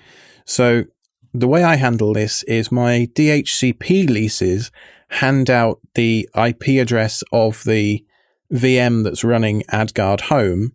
[0.45, 0.85] So
[1.33, 4.71] the way I handle this is my DHCP leases
[5.09, 8.05] hand out the IP address of the
[8.53, 10.73] VM that's running AdGuard Home.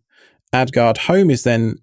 [0.54, 1.78] AdGuard Home is then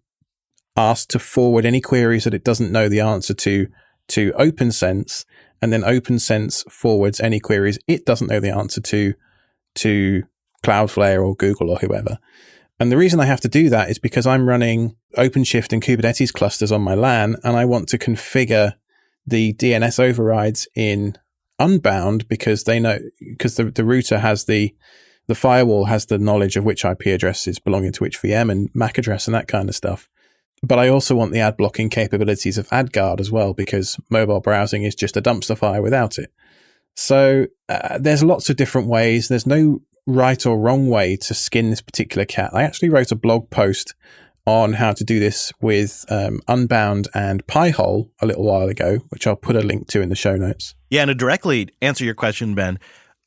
[0.77, 3.68] asked to forward any queries that it doesn't know the answer to
[4.07, 5.24] to OPNsense,
[5.62, 9.14] and then OPNsense forwards any queries it doesn't know the answer to
[9.77, 10.24] to
[10.64, 12.18] Cloudflare or Google or whoever.
[12.81, 16.33] And the reason I have to do that is because I'm running OpenShift and Kubernetes
[16.33, 18.74] clusters on my LAN, and I want to configure
[19.27, 21.16] the DNS overrides in
[21.59, 24.74] Unbound because they know because the, the router has the
[25.29, 28.98] the firewall has the knowledge of which IP addresses belonging to which VM and MAC
[28.98, 30.09] address and that kind of stuff.
[30.62, 34.83] But I also want the ad blocking capabilities of AdGuard as well because mobile browsing
[34.83, 36.33] is just a dumpster fire without it.
[36.96, 39.29] So uh, there's lots of different ways.
[39.29, 42.50] There's no right or wrong way to skin this particular cat.
[42.52, 43.94] I actually wrote a blog post
[44.46, 49.26] on how to do this with um, Unbound and Pi-hole a little while ago, which
[49.26, 50.74] I'll put a link to in the show notes.
[50.90, 52.78] Yeah, and to directly answer your question, Ben,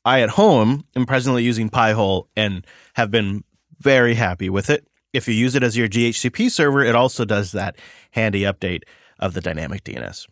[0.04, 2.64] I at home am presently using Pi-hole and
[2.94, 3.42] have been
[3.80, 4.86] very happy with it.
[5.12, 7.76] If you use it as your DHCP server, it also does that
[8.12, 8.82] handy update
[9.18, 10.26] of the dynamic DNS.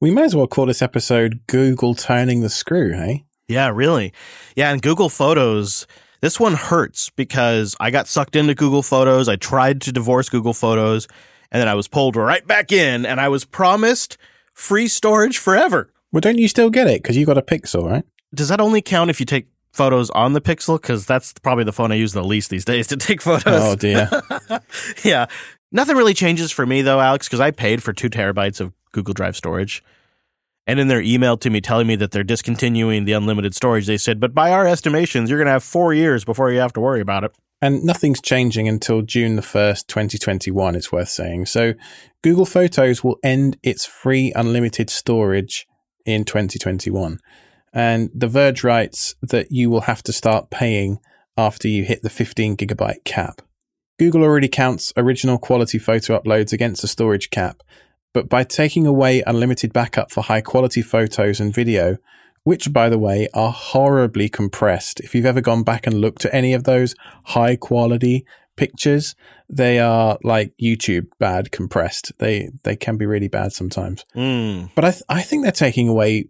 [0.00, 3.24] We may as well call this episode Google Turning the Screw, hey?
[3.52, 4.12] Yeah, really.
[4.56, 5.86] Yeah, and Google Photos,
[6.20, 9.28] this one hurts because I got sucked into Google Photos.
[9.28, 11.06] I tried to divorce Google Photos,
[11.50, 14.16] and then I was pulled right back in, and I was promised
[14.54, 15.92] free storage forever.
[16.12, 18.04] Well, don't you still get it because you got a Pixel, right?
[18.34, 20.80] Does that only count if you take photos on the Pixel?
[20.80, 23.44] Because that's probably the phone I use the least these days to take photos.
[23.46, 24.08] Oh, dear.
[25.04, 25.26] yeah.
[25.70, 29.14] Nothing really changes for me, though, Alex, because I paid for two terabytes of Google
[29.14, 29.82] Drive storage.
[30.66, 33.96] And in their email to me telling me that they're discontinuing the unlimited storage, they
[33.96, 36.80] said, but by our estimations, you're going to have four years before you have to
[36.80, 37.32] worry about it.
[37.60, 41.46] And nothing's changing until June the 1st, 2021, it's worth saying.
[41.46, 41.74] So
[42.22, 45.66] Google Photos will end its free unlimited storage
[46.04, 47.18] in 2021.
[47.72, 50.98] And The Verge writes that you will have to start paying
[51.36, 53.42] after you hit the 15 gigabyte cap.
[53.98, 57.62] Google already counts original quality photo uploads against the storage cap,
[58.12, 61.98] but by taking away unlimited backup for high quality photos and video,
[62.44, 65.00] which by the way are horribly compressed.
[65.00, 66.94] If you've ever gone back and looked at any of those
[67.26, 69.14] high quality pictures,
[69.48, 72.12] they are like YouTube bad compressed.
[72.18, 74.04] They they can be really bad sometimes.
[74.14, 74.70] Mm.
[74.74, 76.28] But I th- I think they're taking away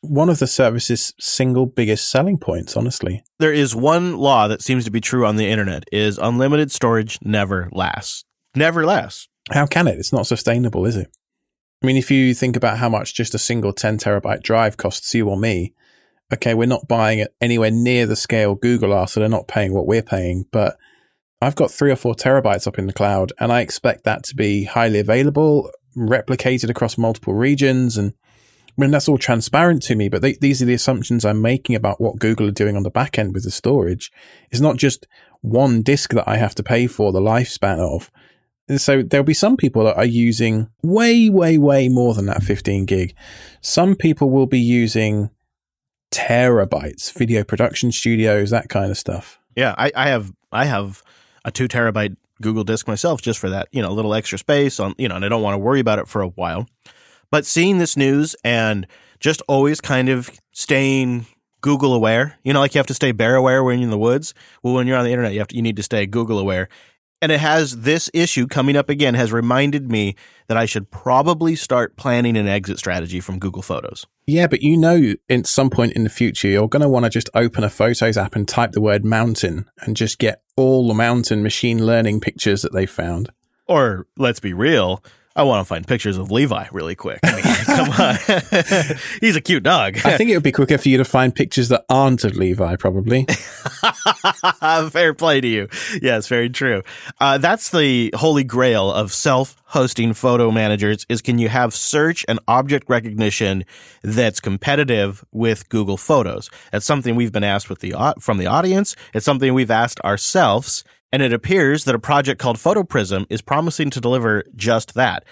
[0.00, 4.82] one of the service's single biggest selling points honestly there is one law that seems
[4.82, 8.24] to be true on the internet is unlimited storage never lasts
[8.56, 9.98] never lasts how can it?
[9.98, 11.10] It's not sustainable, is it?
[11.82, 15.12] I mean, if you think about how much just a single 10 terabyte drive costs
[15.14, 15.74] you or me,
[16.32, 19.74] okay, we're not buying it anywhere near the scale Google are, so they're not paying
[19.74, 20.46] what we're paying.
[20.52, 20.76] But
[21.40, 24.36] I've got three or four terabytes up in the cloud, and I expect that to
[24.36, 27.98] be highly available, replicated across multiple regions.
[27.98, 28.14] And
[28.68, 31.74] I mean, that's all transparent to me, but they, these are the assumptions I'm making
[31.74, 34.12] about what Google are doing on the back end with the storage.
[34.50, 35.06] It's not just
[35.40, 38.10] one disk that I have to pay for the lifespan of
[38.80, 42.86] so there'll be some people that are using way, way, way more than that 15
[42.86, 43.14] gig.
[43.60, 45.30] Some people will be using
[46.10, 49.40] terabytes, video production studios, that kind of stuff.
[49.56, 51.02] Yeah, I, I have I have
[51.44, 54.78] a two terabyte Google disk myself just for that, you know, a little extra space
[54.78, 56.68] on, you know, and I don't want to worry about it for a while.
[57.30, 58.86] But seeing this news and
[59.20, 61.26] just always kind of staying
[61.62, 63.98] Google aware, you know, like you have to stay bear aware when you're in the
[63.98, 64.34] woods.
[64.62, 66.68] Well, when you're on the internet, you have to, you need to stay Google aware
[67.22, 70.16] and it has this issue coming up again has reminded me
[70.48, 74.04] that I should probably start planning an exit strategy from Google Photos.
[74.26, 77.10] Yeah, but you know, at some point in the future, you're going to want to
[77.10, 80.94] just open a Photos app and type the word mountain and just get all the
[80.94, 83.30] mountain machine learning pictures that they found.
[83.68, 85.02] Or let's be real,
[85.34, 87.20] I want to find pictures of Levi really quick.
[87.22, 88.96] I mean, come on.
[89.20, 89.98] He's a cute dog.
[90.04, 92.76] I think it would be quicker for you to find pictures that aren't of Levi,
[92.76, 93.24] probably.
[94.90, 95.68] Fair play to you.
[96.02, 96.82] Yes, very true.
[97.20, 102.38] Uh, that's the holy grail of self-hosting photo managers is can you have search and
[102.46, 103.64] object recognition
[104.02, 106.50] that's competitive with Google Photos?
[106.72, 108.96] That's something we've been asked with the from the audience.
[109.14, 113.90] It's something we've asked ourselves and it appears that a project called PhotoPrism is promising
[113.90, 115.24] to deliver just that.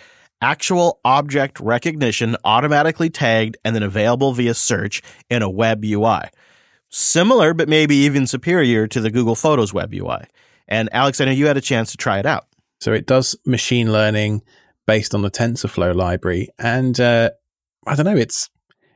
[0.43, 6.23] Actual object recognition automatically tagged and then available via search in a web UI.
[6.91, 10.25] Similar, but maybe even superior to the Google Photos web UI.
[10.69, 12.47] And Alex, I know you had a chance to try it out.
[12.81, 14.43] So it does machine learning
[14.87, 17.31] based on the TensorFlow library, and uh,
[17.87, 18.49] I don't know, it's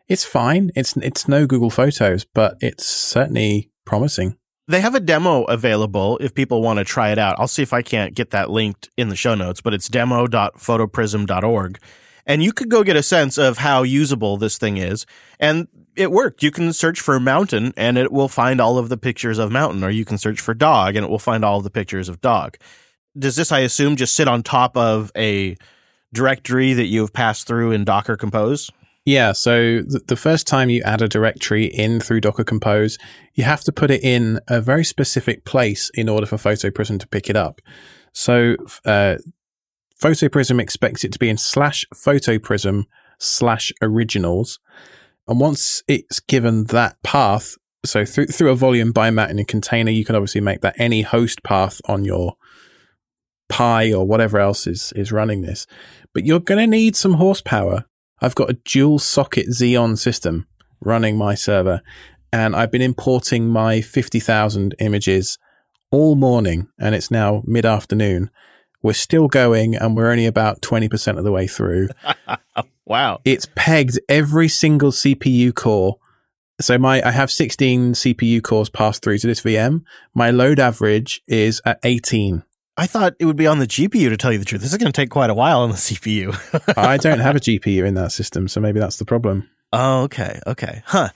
[0.09, 0.71] it's fine.
[0.75, 4.37] It's it's no Google Photos, but it's certainly promising.
[4.67, 7.37] They have a demo available if people want to try it out.
[7.39, 11.79] I'll see if I can't get that linked in the show notes, but it's demo.photoprism.org.
[12.27, 15.05] And you could go get a sense of how usable this thing is.
[15.39, 16.43] And it worked.
[16.43, 19.85] You can search for mountain and it will find all of the pictures of mountain,
[19.85, 22.23] or you can search for dog and it will find all of the pictures of
[22.23, 22.57] dog.
[23.17, 25.57] Does this, I assume, just sit on top of a
[26.13, 28.71] directory that you've passed through in Docker Compose?
[29.07, 32.97] Yeah, so the first time you add a directory in through Docker Compose,
[33.35, 37.09] you have to put it in a very specific place in order for PhotoPrism to
[37.09, 37.61] pick it up.
[38.15, 39.17] So uh,
[40.03, 42.85] PhotoPrism expects it to be in slash PhotoPrism
[43.19, 44.59] slash originals.
[45.29, 49.45] And once it's given that path, so through through a volume bind mount in a
[49.45, 52.37] container, you can obviously make that any host path on your
[53.51, 55.67] Pi or whatever else is is running this.
[56.15, 57.85] But you're going to need some horsepower.
[58.21, 60.47] I've got a dual socket Xeon system
[60.81, 61.83] running my server,
[62.33, 65.39] and I've been importing my 50,000 images
[65.91, 68.31] all morning, and it's now mid afternoon.
[68.83, 71.89] We're still going, and we're only about 20% of the way through.
[72.85, 73.21] wow.
[73.25, 75.99] It's pegged every single CPU core.
[76.61, 79.83] So my I have 16 CPU cores passed through to this VM.
[80.15, 82.45] My load average is at 18.
[82.77, 84.63] I thought it would be on the GPU to tell you the truth.
[84.63, 86.77] This is going to take quite a while on the CPU.
[86.77, 89.49] I don't have a GPU in that system, so maybe that's the problem.
[89.73, 90.41] Oh, okay.
[90.47, 90.83] Okay.
[90.87, 91.11] Huh.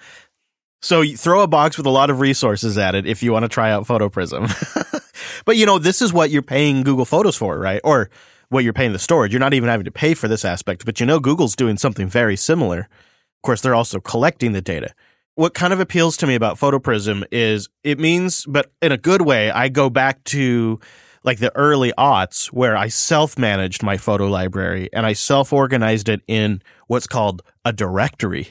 [0.80, 3.44] So you throw a box with a lot of resources at it if you want
[3.44, 5.04] to try out PhotoPrism.
[5.44, 7.80] but you know, this is what you're paying Google Photos for, right?
[7.82, 8.10] Or
[8.48, 9.32] what you're paying the storage.
[9.32, 12.08] You're not even having to pay for this aspect, but you know, Google's doing something
[12.08, 12.80] very similar.
[12.80, 14.94] Of course, they're also collecting the data.
[15.34, 19.22] What kind of appeals to me about PhotoPrism is it means, but in a good
[19.22, 20.80] way, I go back to
[21.24, 26.08] like the early aughts where I self managed my photo library and I self organized
[26.08, 28.48] it in what's called a directory.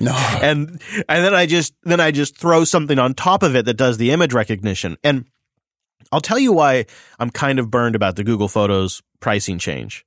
[0.00, 0.12] no.
[0.42, 3.74] and and then I just then I just throw something on top of it that
[3.74, 4.96] does the image recognition.
[5.02, 5.26] And
[6.10, 6.86] I'll tell you why
[7.18, 10.04] I'm kind of burned about the Google Photos pricing change.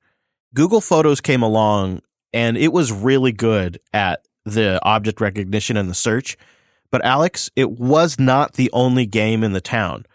[0.54, 2.02] Google Photos came along
[2.34, 6.38] and it was really good at the object recognition and the search.
[6.92, 10.06] But Alex, it was not the only game in the town.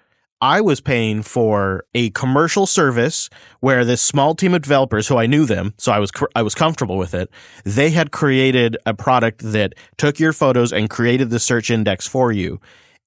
[0.42, 3.28] I was paying for a commercial service
[3.60, 6.54] where this small team of developers who I knew them, so I was I was
[6.54, 7.28] comfortable with it.
[7.64, 12.32] They had created a product that took your photos and created the search index for
[12.32, 12.58] you.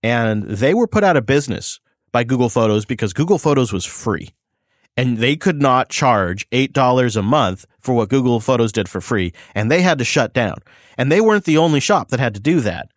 [0.04, 1.80] And they were put out of business
[2.12, 4.30] by Google Photos because Google Photos was free.
[4.96, 9.34] And they could not charge $8 a month for what Google Photos did for free,
[9.56, 10.58] and they had to shut down.
[11.00, 12.93] And they weren't the only shop that had to do that.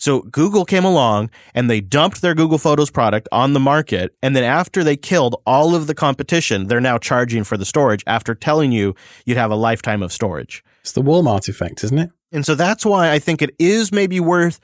[0.00, 4.16] So Google came along and they dumped their Google Photos product on the market.
[4.22, 8.02] And then after they killed all of the competition, they're now charging for the storage
[8.06, 8.94] after telling you
[9.26, 10.64] you'd have a lifetime of storage.
[10.80, 12.10] It's the Walmart effect, isn't it?
[12.32, 14.58] And so that's why I think it is maybe worth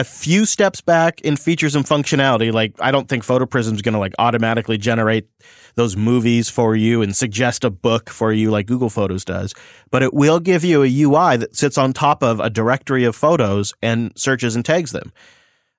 [0.00, 2.50] a few steps back in features and functionality.
[2.50, 5.28] Like I don't think PhotoPrism is going to like automatically generate
[5.74, 9.54] those movies for you and suggest a book for you like Google Photos does,
[9.90, 13.14] but it will give you a UI that sits on top of a directory of
[13.14, 15.12] photos and searches and tags them.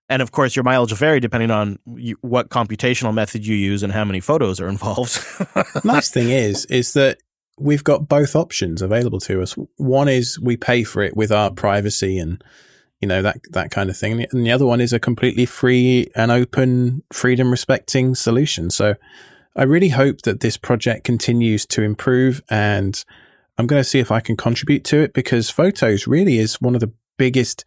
[0.08, 1.80] And of course, your mileage will vary depending on
[2.22, 5.18] what computational method you use and how many photos are involved.
[5.84, 7.18] nice thing is, is that
[7.58, 9.54] we've got both options available to us.
[9.78, 12.44] One is we pay for it with our privacy and
[13.02, 14.26] you know that that kind of thing.
[14.32, 18.70] And the other one is a completely free and open freedom respecting solution.
[18.70, 18.96] So
[19.56, 23.04] i really hope that this project continues to improve and
[23.58, 26.76] i'm going to see if i can contribute to it because photos really is one
[26.76, 27.66] of the biggest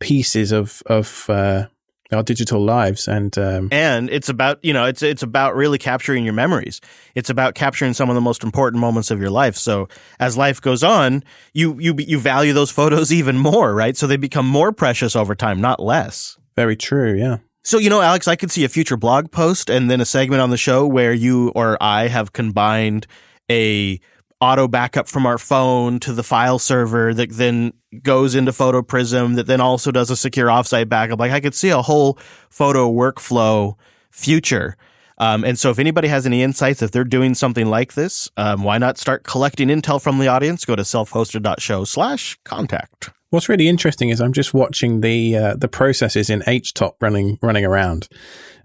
[0.00, 1.66] pieces of of uh,
[2.12, 6.24] our digital lives and um, and it's about you know it's it's about really capturing
[6.24, 6.80] your memories.
[7.14, 9.56] It's about capturing some of the most important moments of your life.
[9.56, 9.88] So
[10.18, 13.96] as life goes on you you you value those photos even more right?
[13.96, 16.38] So they become more precious over time not less.
[16.56, 17.38] Very true yeah.
[17.64, 20.40] So you know alex i could see a future blog post and then a segment
[20.40, 23.06] on the show where you or i have combined
[23.50, 24.00] a
[24.40, 27.72] auto backup from our phone to the file server that then
[28.02, 31.18] goes into PhotoPrism that then also does a secure offsite backup.
[31.18, 32.18] Like I could see a whole
[32.48, 33.74] photo workflow
[34.10, 34.76] future.
[35.18, 38.62] Um, and so if anybody has any insights, if they're doing something like this, um,
[38.62, 40.64] why not start collecting intel from the audience?
[40.64, 43.10] Go to selfhosted.show slash contact.
[43.30, 47.64] What's really interesting is I'm just watching the uh, the processes in HTOP running running
[47.64, 48.08] around.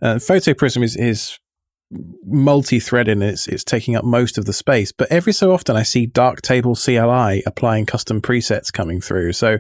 [0.02, 1.38] Uh, PhotoPrism is, is
[2.26, 4.92] multi-threaded and it's it's taking up most of the space.
[4.92, 9.34] But every so often I see Darktable CLI applying custom presets coming through.
[9.34, 9.60] So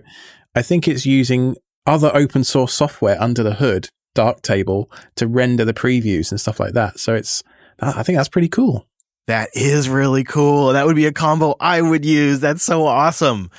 [0.55, 1.55] I think it's using
[1.85, 6.73] other open source software under the hood, Darktable, to render the previews and stuff like
[6.73, 6.99] that.
[6.99, 7.43] So it's
[7.79, 8.87] I think that's pretty cool.
[9.27, 10.73] That is really cool.
[10.73, 12.39] That would be a combo I would use.
[12.39, 13.49] That's so awesome.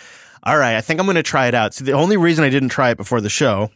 [0.42, 1.72] All right, I think I'm going to try it out.
[1.72, 3.70] So the only reason I didn't try it before the show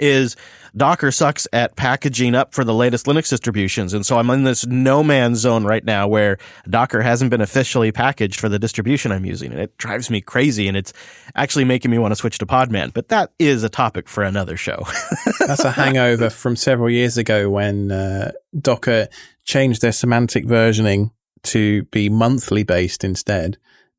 [0.00, 0.36] is
[0.76, 3.92] Docker sucks at packaging up for the latest Linux distributions.
[3.92, 6.38] And so I'm in this no man's zone right now where
[6.68, 9.50] Docker hasn't been officially packaged for the distribution I'm using.
[9.50, 10.92] And it drives me crazy and it's
[11.34, 12.92] actually making me want to switch to Podman.
[12.92, 14.84] But that is a topic for another show.
[15.40, 19.08] That's a hangover from several years ago when uh, Docker
[19.44, 21.10] changed their semantic versioning
[21.42, 23.56] to be monthly based instead.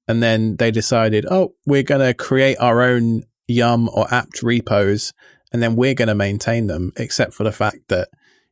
[0.08, 5.14] And then they decided, oh, we're going to create our own yum or apt repos
[5.52, 8.10] and then we're going to maintain them, except for the fact that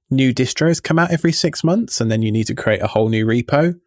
[0.10, 3.10] new distros come out every six months, and then you need to create a whole
[3.10, 3.80] new repo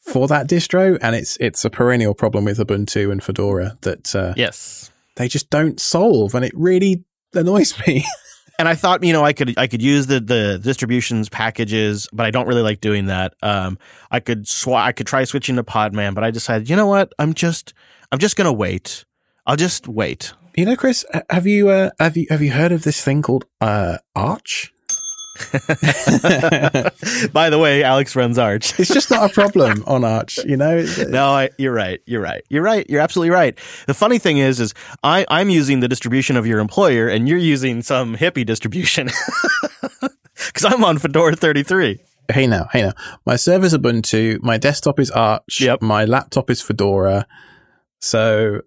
[0.00, 4.34] for that distro, and it's it's a perennial problem with Ubuntu and Fedora that uh,
[4.36, 7.04] yes they just don't solve, and it really
[7.34, 8.04] annoys me.
[8.58, 12.26] and I thought, you know, I could I could use the the distributions packages, but
[12.26, 13.34] I don't really like doing that.
[13.42, 13.78] Um,
[14.10, 17.12] I could sw- I could try switching to Podman, but I decided, you know what,
[17.18, 17.74] I'm just
[18.12, 19.04] I'm just gonna wait.
[19.46, 20.32] I'll just wait.
[20.56, 23.44] You know, Chris, have you uh, have you have you heard of this thing called
[23.60, 24.72] uh, Arch?
[27.32, 28.78] By the way, Alex runs Arch.
[28.78, 30.84] it's just not a problem on Arch, you know.
[31.08, 32.00] no, I, you're right.
[32.04, 32.42] You're right.
[32.50, 32.84] You're right.
[32.90, 33.56] You're absolutely right.
[33.86, 37.38] The funny thing is, is I, I'm using the distribution of your employer, and you're
[37.38, 39.08] using some hippie distribution
[40.00, 42.00] because I'm on Fedora 33.
[42.32, 42.92] Hey now, hey now.
[43.24, 44.42] My server's Ubuntu.
[44.42, 45.60] My desktop is Arch.
[45.60, 45.80] Yep.
[45.80, 47.26] My laptop is Fedora.
[48.00, 48.60] So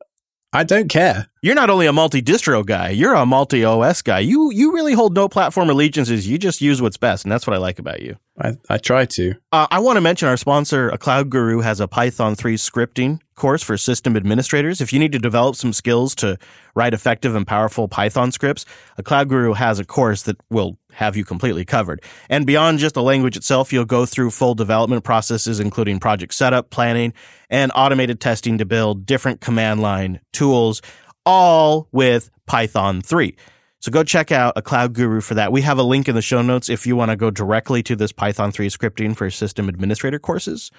[0.56, 1.30] I don't care.
[1.42, 4.20] You're not only a multi distro guy, you're a multi OS guy.
[4.20, 6.28] You you really hold no platform allegiances.
[6.28, 8.18] You just use what's best, and that's what I like about you.
[8.40, 9.36] I, I try to.
[9.52, 13.20] Uh, I want to mention our sponsor, a Cloud Guru, has a Python 3 scripting
[13.36, 14.82] course for system administrators.
[14.82, 16.40] If you need to develop some skills to
[16.74, 18.66] write effective and powerful Python scripts,
[18.98, 22.02] a Cloud Guru has a course that will have you completely covered.
[22.28, 26.72] And beyond just the language itself, you'll go through full development processes, including project setup,
[26.72, 27.14] planning,
[27.52, 30.82] and automated testing to build different command line tools,
[31.24, 33.36] all with Python 3.
[33.84, 35.52] So go check out a Cloud Guru for that.
[35.52, 37.98] We have a link in the show notes if you want to go directly to
[37.98, 40.72] this Python 3 scripting for system administrator courses.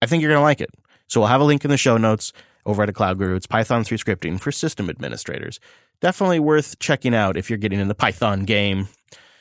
[0.00, 0.70] I think you're going to like it.
[1.06, 2.32] So we'll have a link in the show notes
[2.64, 3.36] over at a Cloud Guru.
[3.36, 5.60] It's Python 3 scripting for system administrators.
[6.00, 8.88] Definitely worth checking out if you're getting in the Python game.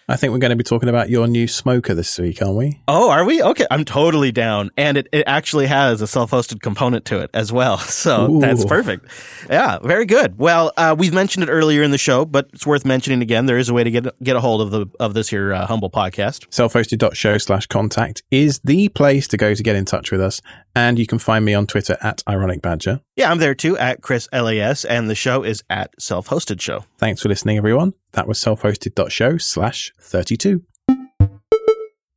[0.10, 2.82] I think we're going to be talking about your new smoker this week, aren't we?
[2.88, 3.44] Oh, are we?
[3.44, 4.72] Okay, I'm totally down.
[4.76, 7.78] And it, it actually has a self hosted component to it as well.
[8.00, 8.40] So Ooh.
[8.40, 9.08] that's perfect.
[9.50, 10.40] Yeah, very good.
[10.40, 13.46] Well, uh, we've mentioned it earlier in the show, but it's worth mentioning again.
[13.46, 15.66] There is a way to get get a hold of the of this here uh,
[15.66, 16.46] humble podcast.
[16.50, 20.42] Self-hosted.show slash contact is the place to go to get in touch with us.
[20.76, 23.02] And you can find me on Twitter at Ironic Badger.
[23.16, 26.86] Yeah, I'm there too at Chris LAS, and the show is at Self Hosted Show.
[26.98, 27.94] Thanks for listening, everyone.
[28.14, 30.64] That was self-hosted.show slash 32.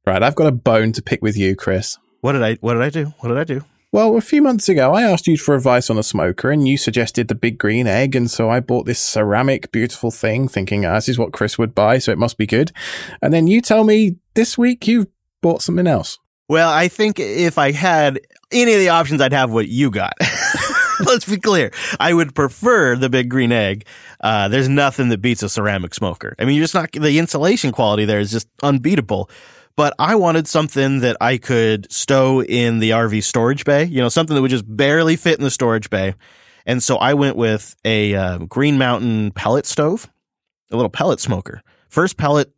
[0.07, 1.99] Right, I've got a bone to pick with you, Chris.
[2.21, 3.15] What did I What did I do?
[3.21, 3.65] What did I do?
[3.93, 6.79] Well, a few months ago, I asked you for advice on a smoker, and you
[6.79, 10.95] suggested the big green egg, and so I bought this ceramic, beautiful thing, thinking, ah,
[10.95, 12.73] this is what Chris would buy, so it must be good.
[13.21, 15.09] And then you tell me this week you've
[15.43, 16.19] bought something else.
[16.49, 18.21] Well, I think if I had
[18.51, 20.15] any of the options, I'd have what you got.
[21.07, 21.73] Let's be clear.
[21.99, 23.87] I would prefer the big green egg.
[24.21, 26.35] Uh, there's nothing that beats a ceramic smoker.
[26.39, 29.31] I mean, you're just not, the insulation quality there is just unbeatable.
[29.75, 34.11] But I wanted something that I could stow in the RV storage bay, you know,
[34.11, 36.15] something that would just barely fit in the storage bay.
[36.67, 40.11] And so I went with a uh, Green Mountain pellet stove,
[40.71, 41.63] a little pellet smoker.
[41.89, 42.53] First pellet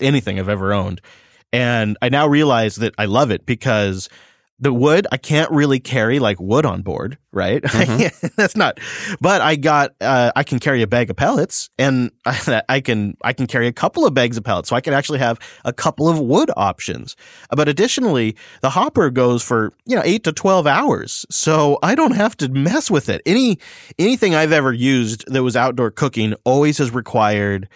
[0.00, 1.00] anything I've ever owned.
[1.52, 4.08] And I now realize that I love it because
[4.58, 7.62] the wood I can't really carry like wood on board, right?
[7.62, 8.34] Mhm.
[8.36, 8.80] That's not.
[9.20, 13.18] But I got uh, I can carry a bag of pellets, and I, I can
[13.22, 15.74] I can carry a couple of bags of pellets, so I can actually have a
[15.74, 17.16] couple of wood options.
[17.50, 22.16] But additionally, the hopper goes for you know eight to twelve hours, so I don't
[22.16, 23.20] have to mess with it.
[23.26, 23.58] Any
[23.98, 27.68] anything I've ever used that was outdoor cooking always has required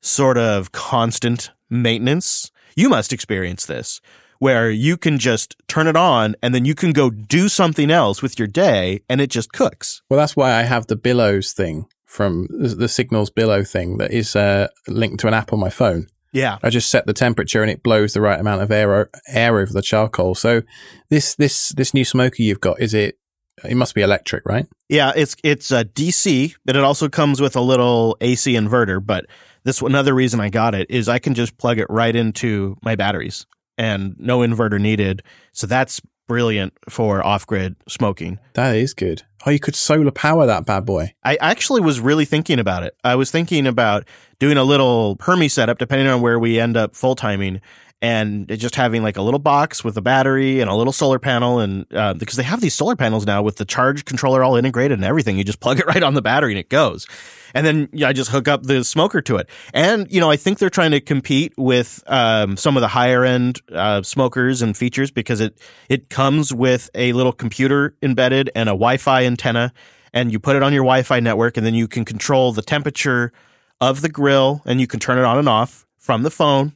[0.00, 2.50] sort of constant maintenance.
[2.76, 4.00] You must experience this
[4.42, 8.22] where you can just turn it on and then you can go do something else
[8.22, 10.02] with your day and it just cooks.
[10.10, 14.34] Well, that's why I have the billows thing from the Signals billow thing that is
[14.34, 16.08] uh, linked to an app on my phone.
[16.32, 16.58] Yeah.
[16.60, 19.72] I just set the temperature and it blows the right amount of air air over
[19.72, 20.34] the charcoal.
[20.34, 20.62] So
[21.08, 23.18] this this this new smoker you've got is it?
[23.62, 24.66] It must be electric, right?
[24.88, 29.26] Yeah, it's it's a DC, but it also comes with a little AC inverter, but
[29.64, 32.96] this another reason I got it is I can just plug it right into my
[32.96, 33.46] batteries
[33.78, 35.22] and no inverter needed.
[35.52, 38.38] So that's brilliant for off-grid smoking.
[38.54, 39.22] That is good.
[39.44, 41.14] Oh, you could solar power that bad boy.
[41.24, 42.94] I actually was really thinking about it.
[43.02, 44.06] I was thinking about
[44.38, 47.60] doing a little Hermes setup, depending on where we end up full timing,
[48.02, 51.60] and just having like a little box with a battery and a little solar panel
[51.60, 54.98] and uh, because they have these solar panels now with the charge controller all integrated
[54.98, 55.38] and everything.
[55.38, 57.06] You just plug it right on the battery and it goes.
[57.54, 59.48] And then i just hook up the smoker to it.
[59.72, 63.24] And you know i think they're trying to compete with um, some of the higher
[63.24, 65.56] end uh, smokers and features because it
[65.88, 69.72] it comes with a little computer embedded and a wi-fi antenna
[70.12, 73.32] and you put it on your wi-fi network and then you can control the temperature
[73.80, 76.72] of the grill and you can turn it on and off from the phone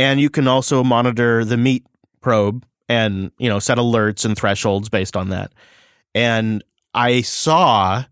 [0.00, 1.84] and you can also monitor the meat
[2.22, 5.52] probe and you know set alerts and thresholds based on that
[6.14, 8.02] and i saw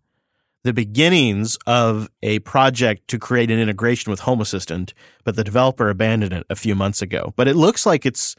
[0.64, 4.93] the beginnings of a project to create an integration with home assistant
[5.24, 8.36] but the developer abandoned it a few months ago but it looks like it's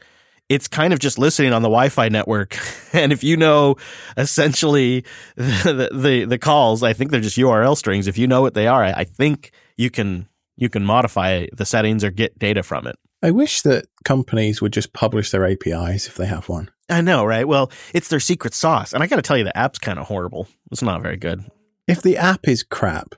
[0.48, 2.58] it's kind of just listening on the Wi-Fi network,
[2.92, 3.76] and if you know
[4.16, 5.04] essentially
[5.36, 8.08] the, the the, calls, I think they're just URL strings.
[8.08, 11.64] If you know what they are, I, I think you can you can modify the
[11.64, 12.96] settings or get data from it.
[13.22, 16.70] I wish that companies would just publish their APIs if they have one.
[16.88, 17.46] I know, right?
[17.46, 18.92] Well, it's their secret sauce.
[18.92, 20.48] And I got to tell you, the app's kind of horrible.
[20.72, 21.44] It's not very good.
[21.86, 23.14] If the app is crap,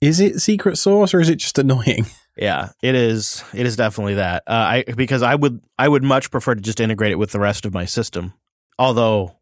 [0.00, 2.06] is it secret sauce or is it just annoying?
[2.38, 3.42] Yeah, it is.
[3.54, 4.42] It is definitely that.
[4.46, 7.40] Uh, I because I would I would much prefer to just integrate it with the
[7.40, 8.34] rest of my system.
[8.78, 9.36] Although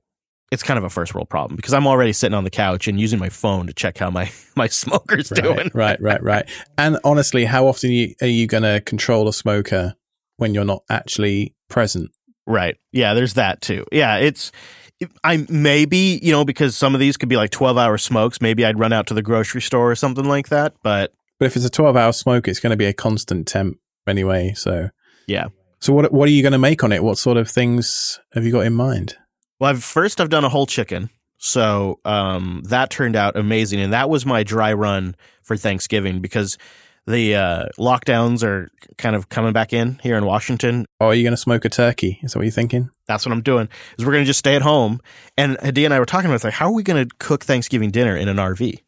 [0.55, 2.99] it's kind of a first world problem because I'm already sitting on the couch and
[2.99, 5.71] using my phone to check how my my smoker's right, doing.
[5.75, 6.49] right, right, right.
[6.79, 9.95] And honestly, how often are you, you going to control a smoker
[10.37, 12.11] when you're not actually present?
[12.47, 12.77] Right.
[12.93, 13.85] Yeah, there's that too.
[13.91, 14.53] Yeah, it's
[15.25, 18.65] I maybe, you know, because some of these could be like 12 hour smokes, maybe
[18.65, 21.65] I'd run out to the grocery store or something like that, but But if it's
[21.65, 24.91] a 12 hour smoke, it's going to be a constant temp anyway, so
[25.27, 25.47] Yeah.
[25.81, 27.03] So what what are you going to make on it?
[27.03, 29.17] What sort of things have you got in mind?
[29.65, 31.09] Well, I've, first I've done a whole chicken.
[31.39, 33.81] So um, that turned out amazing.
[33.81, 36.59] And that was my dry run for Thanksgiving because
[37.07, 40.85] the uh, lockdowns are kind of coming back in here in Washington.
[41.01, 42.21] Oh, are you going to smoke a turkey?
[42.23, 42.91] Is that what you're thinking?
[43.07, 43.71] That's what I'm doing.
[43.97, 45.01] Is we're going to just stay at home.
[45.39, 47.91] And Hadia and I were talking about like, how are we going to cook Thanksgiving
[47.91, 48.83] dinner in an RV?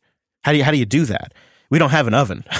[0.44, 1.32] How do you how do you do that?
[1.70, 2.44] We don't have an oven,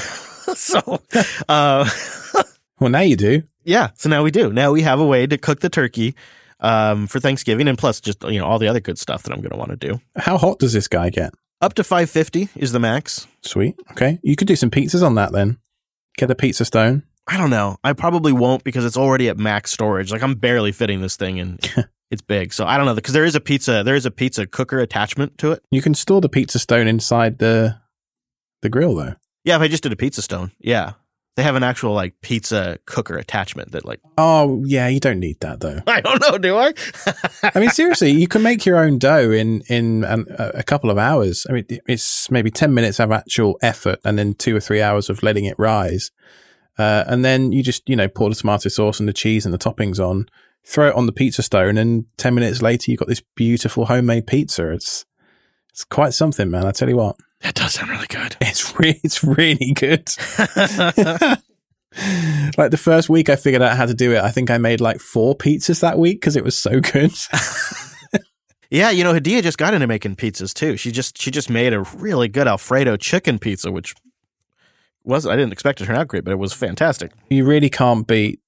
[0.55, 1.03] so.
[1.51, 1.87] Uh,
[2.81, 3.43] well, now you do.
[3.63, 4.55] Yeah, so now we do.
[4.55, 6.15] Now we have a way to cook the turkey
[6.61, 9.41] um, for Thanksgiving, and plus just you know all the other good stuff that I'm
[9.41, 10.01] going to want to do.
[10.17, 11.33] How hot does this guy get?
[11.61, 13.27] Up to 550 is the max.
[13.43, 13.77] Sweet.
[13.93, 15.59] Okay, you could do some pizzas on that then.
[16.19, 17.03] Get a pizza stone.
[17.27, 17.77] I don't know.
[17.83, 20.13] I probably won't because it's already at max storage.
[20.13, 21.59] Like I'm barely fitting this thing and
[22.11, 22.53] it's big.
[22.53, 25.39] So I don't know because there is a pizza there is a pizza cooker attachment
[25.39, 25.63] to it.
[25.71, 27.79] You can store the pizza stone inside the
[28.63, 29.15] the grill though.
[29.45, 30.53] Yeah, if I just did a pizza stone.
[30.59, 30.93] Yeah.
[31.37, 35.41] They have an actual like pizza cooker attachment that like Oh, yeah, you don't need
[35.41, 35.81] that though.
[35.87, 36.73] I don't know, do I?
[37.55, 40.99] I mean seriously, you can make your own dough in in an, a couple of
[40.99, 41.47] hours.
[41.49, 45.11] I mean it's maybe 10 minutes of actual effort and then 2 or 3 hours
[45.11, 46.11] of letting it rise.
[46.79, 49.55] Uh, and then you just, you know, pour the tomato sauce and the cheese and
[49.55, 50.27] the toppings on,
[50.65, 54.27] throw it on the pizza stone and 10 minutes later you've got this beautiful homemade
[54.27, 54.71] pizza.
[54.73, 55.05] It's
[55.71, 56.65] it's quite something, man.
[56.67, 57.17] I tell you what.
[57.47, 58.37] That does sound really good.
[58.41, 60.09] It's re- it's really good.
[62.59, 64.81] like the first week I figured out how to do it, I think I made
[64.81, 67.13] like four pizzas that week because it was so good.
[68.71, 70.77] yeah, you know, Hadia just got into making pizzas too.
[70.77, 73.95] She just she just made a really good Alfredo chicken pizza, which
[75.05, 77.13] was I didn't expect it to turn out great, but it was fantastic.
[77.31, 78.41] You really can't beat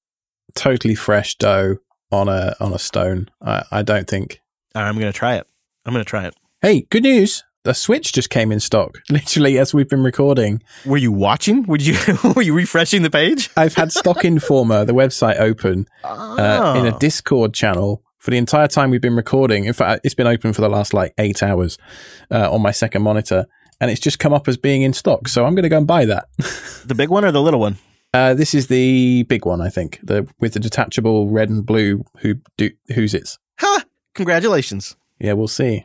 [0.56, 1.76] totally fresh dough
[2.10, 3.28] on a on a stone.
[3.40, 4.40] I, I don't think.
[4.74, 5.46] I'm gonna try it.
[5.86, 6.34] I'm gonna try it.
[6.60, 7.44] Hey, good news!
[7.68, 10.62] The Switch just came in stock, literally as we've been recording.
[10.86, 11.64] Were you watching?
[11.64, 11.98] Would you
[12.34, 13.50] were you refreshing the page?
[13.58, 16.98] I've had Stock Informer, the website, open uh, in a ah.
[16.98, 19.66] Discord channel for the entire time we've been recording.
[19.66, 21.76] In fact, it's been open for the last like eight hours
[22.30, 23.44] uh, on my second monitor,
[23.82, 25.28] and it's just come up as being in stock.
[25.28, 26.24] So I'm going to go and buy that.
[26.86, 27.76] the big one or the little one?
[28.14, 32.06] Uh, this is the big one, I think, the with the detachable red and blue.
[32.20, 33.38] Who do who's it's?
[33.60, 33.84] Ha!
[34.14, 34.96] Congratulations.
[35.20, 35.84] Yeah, we'll see.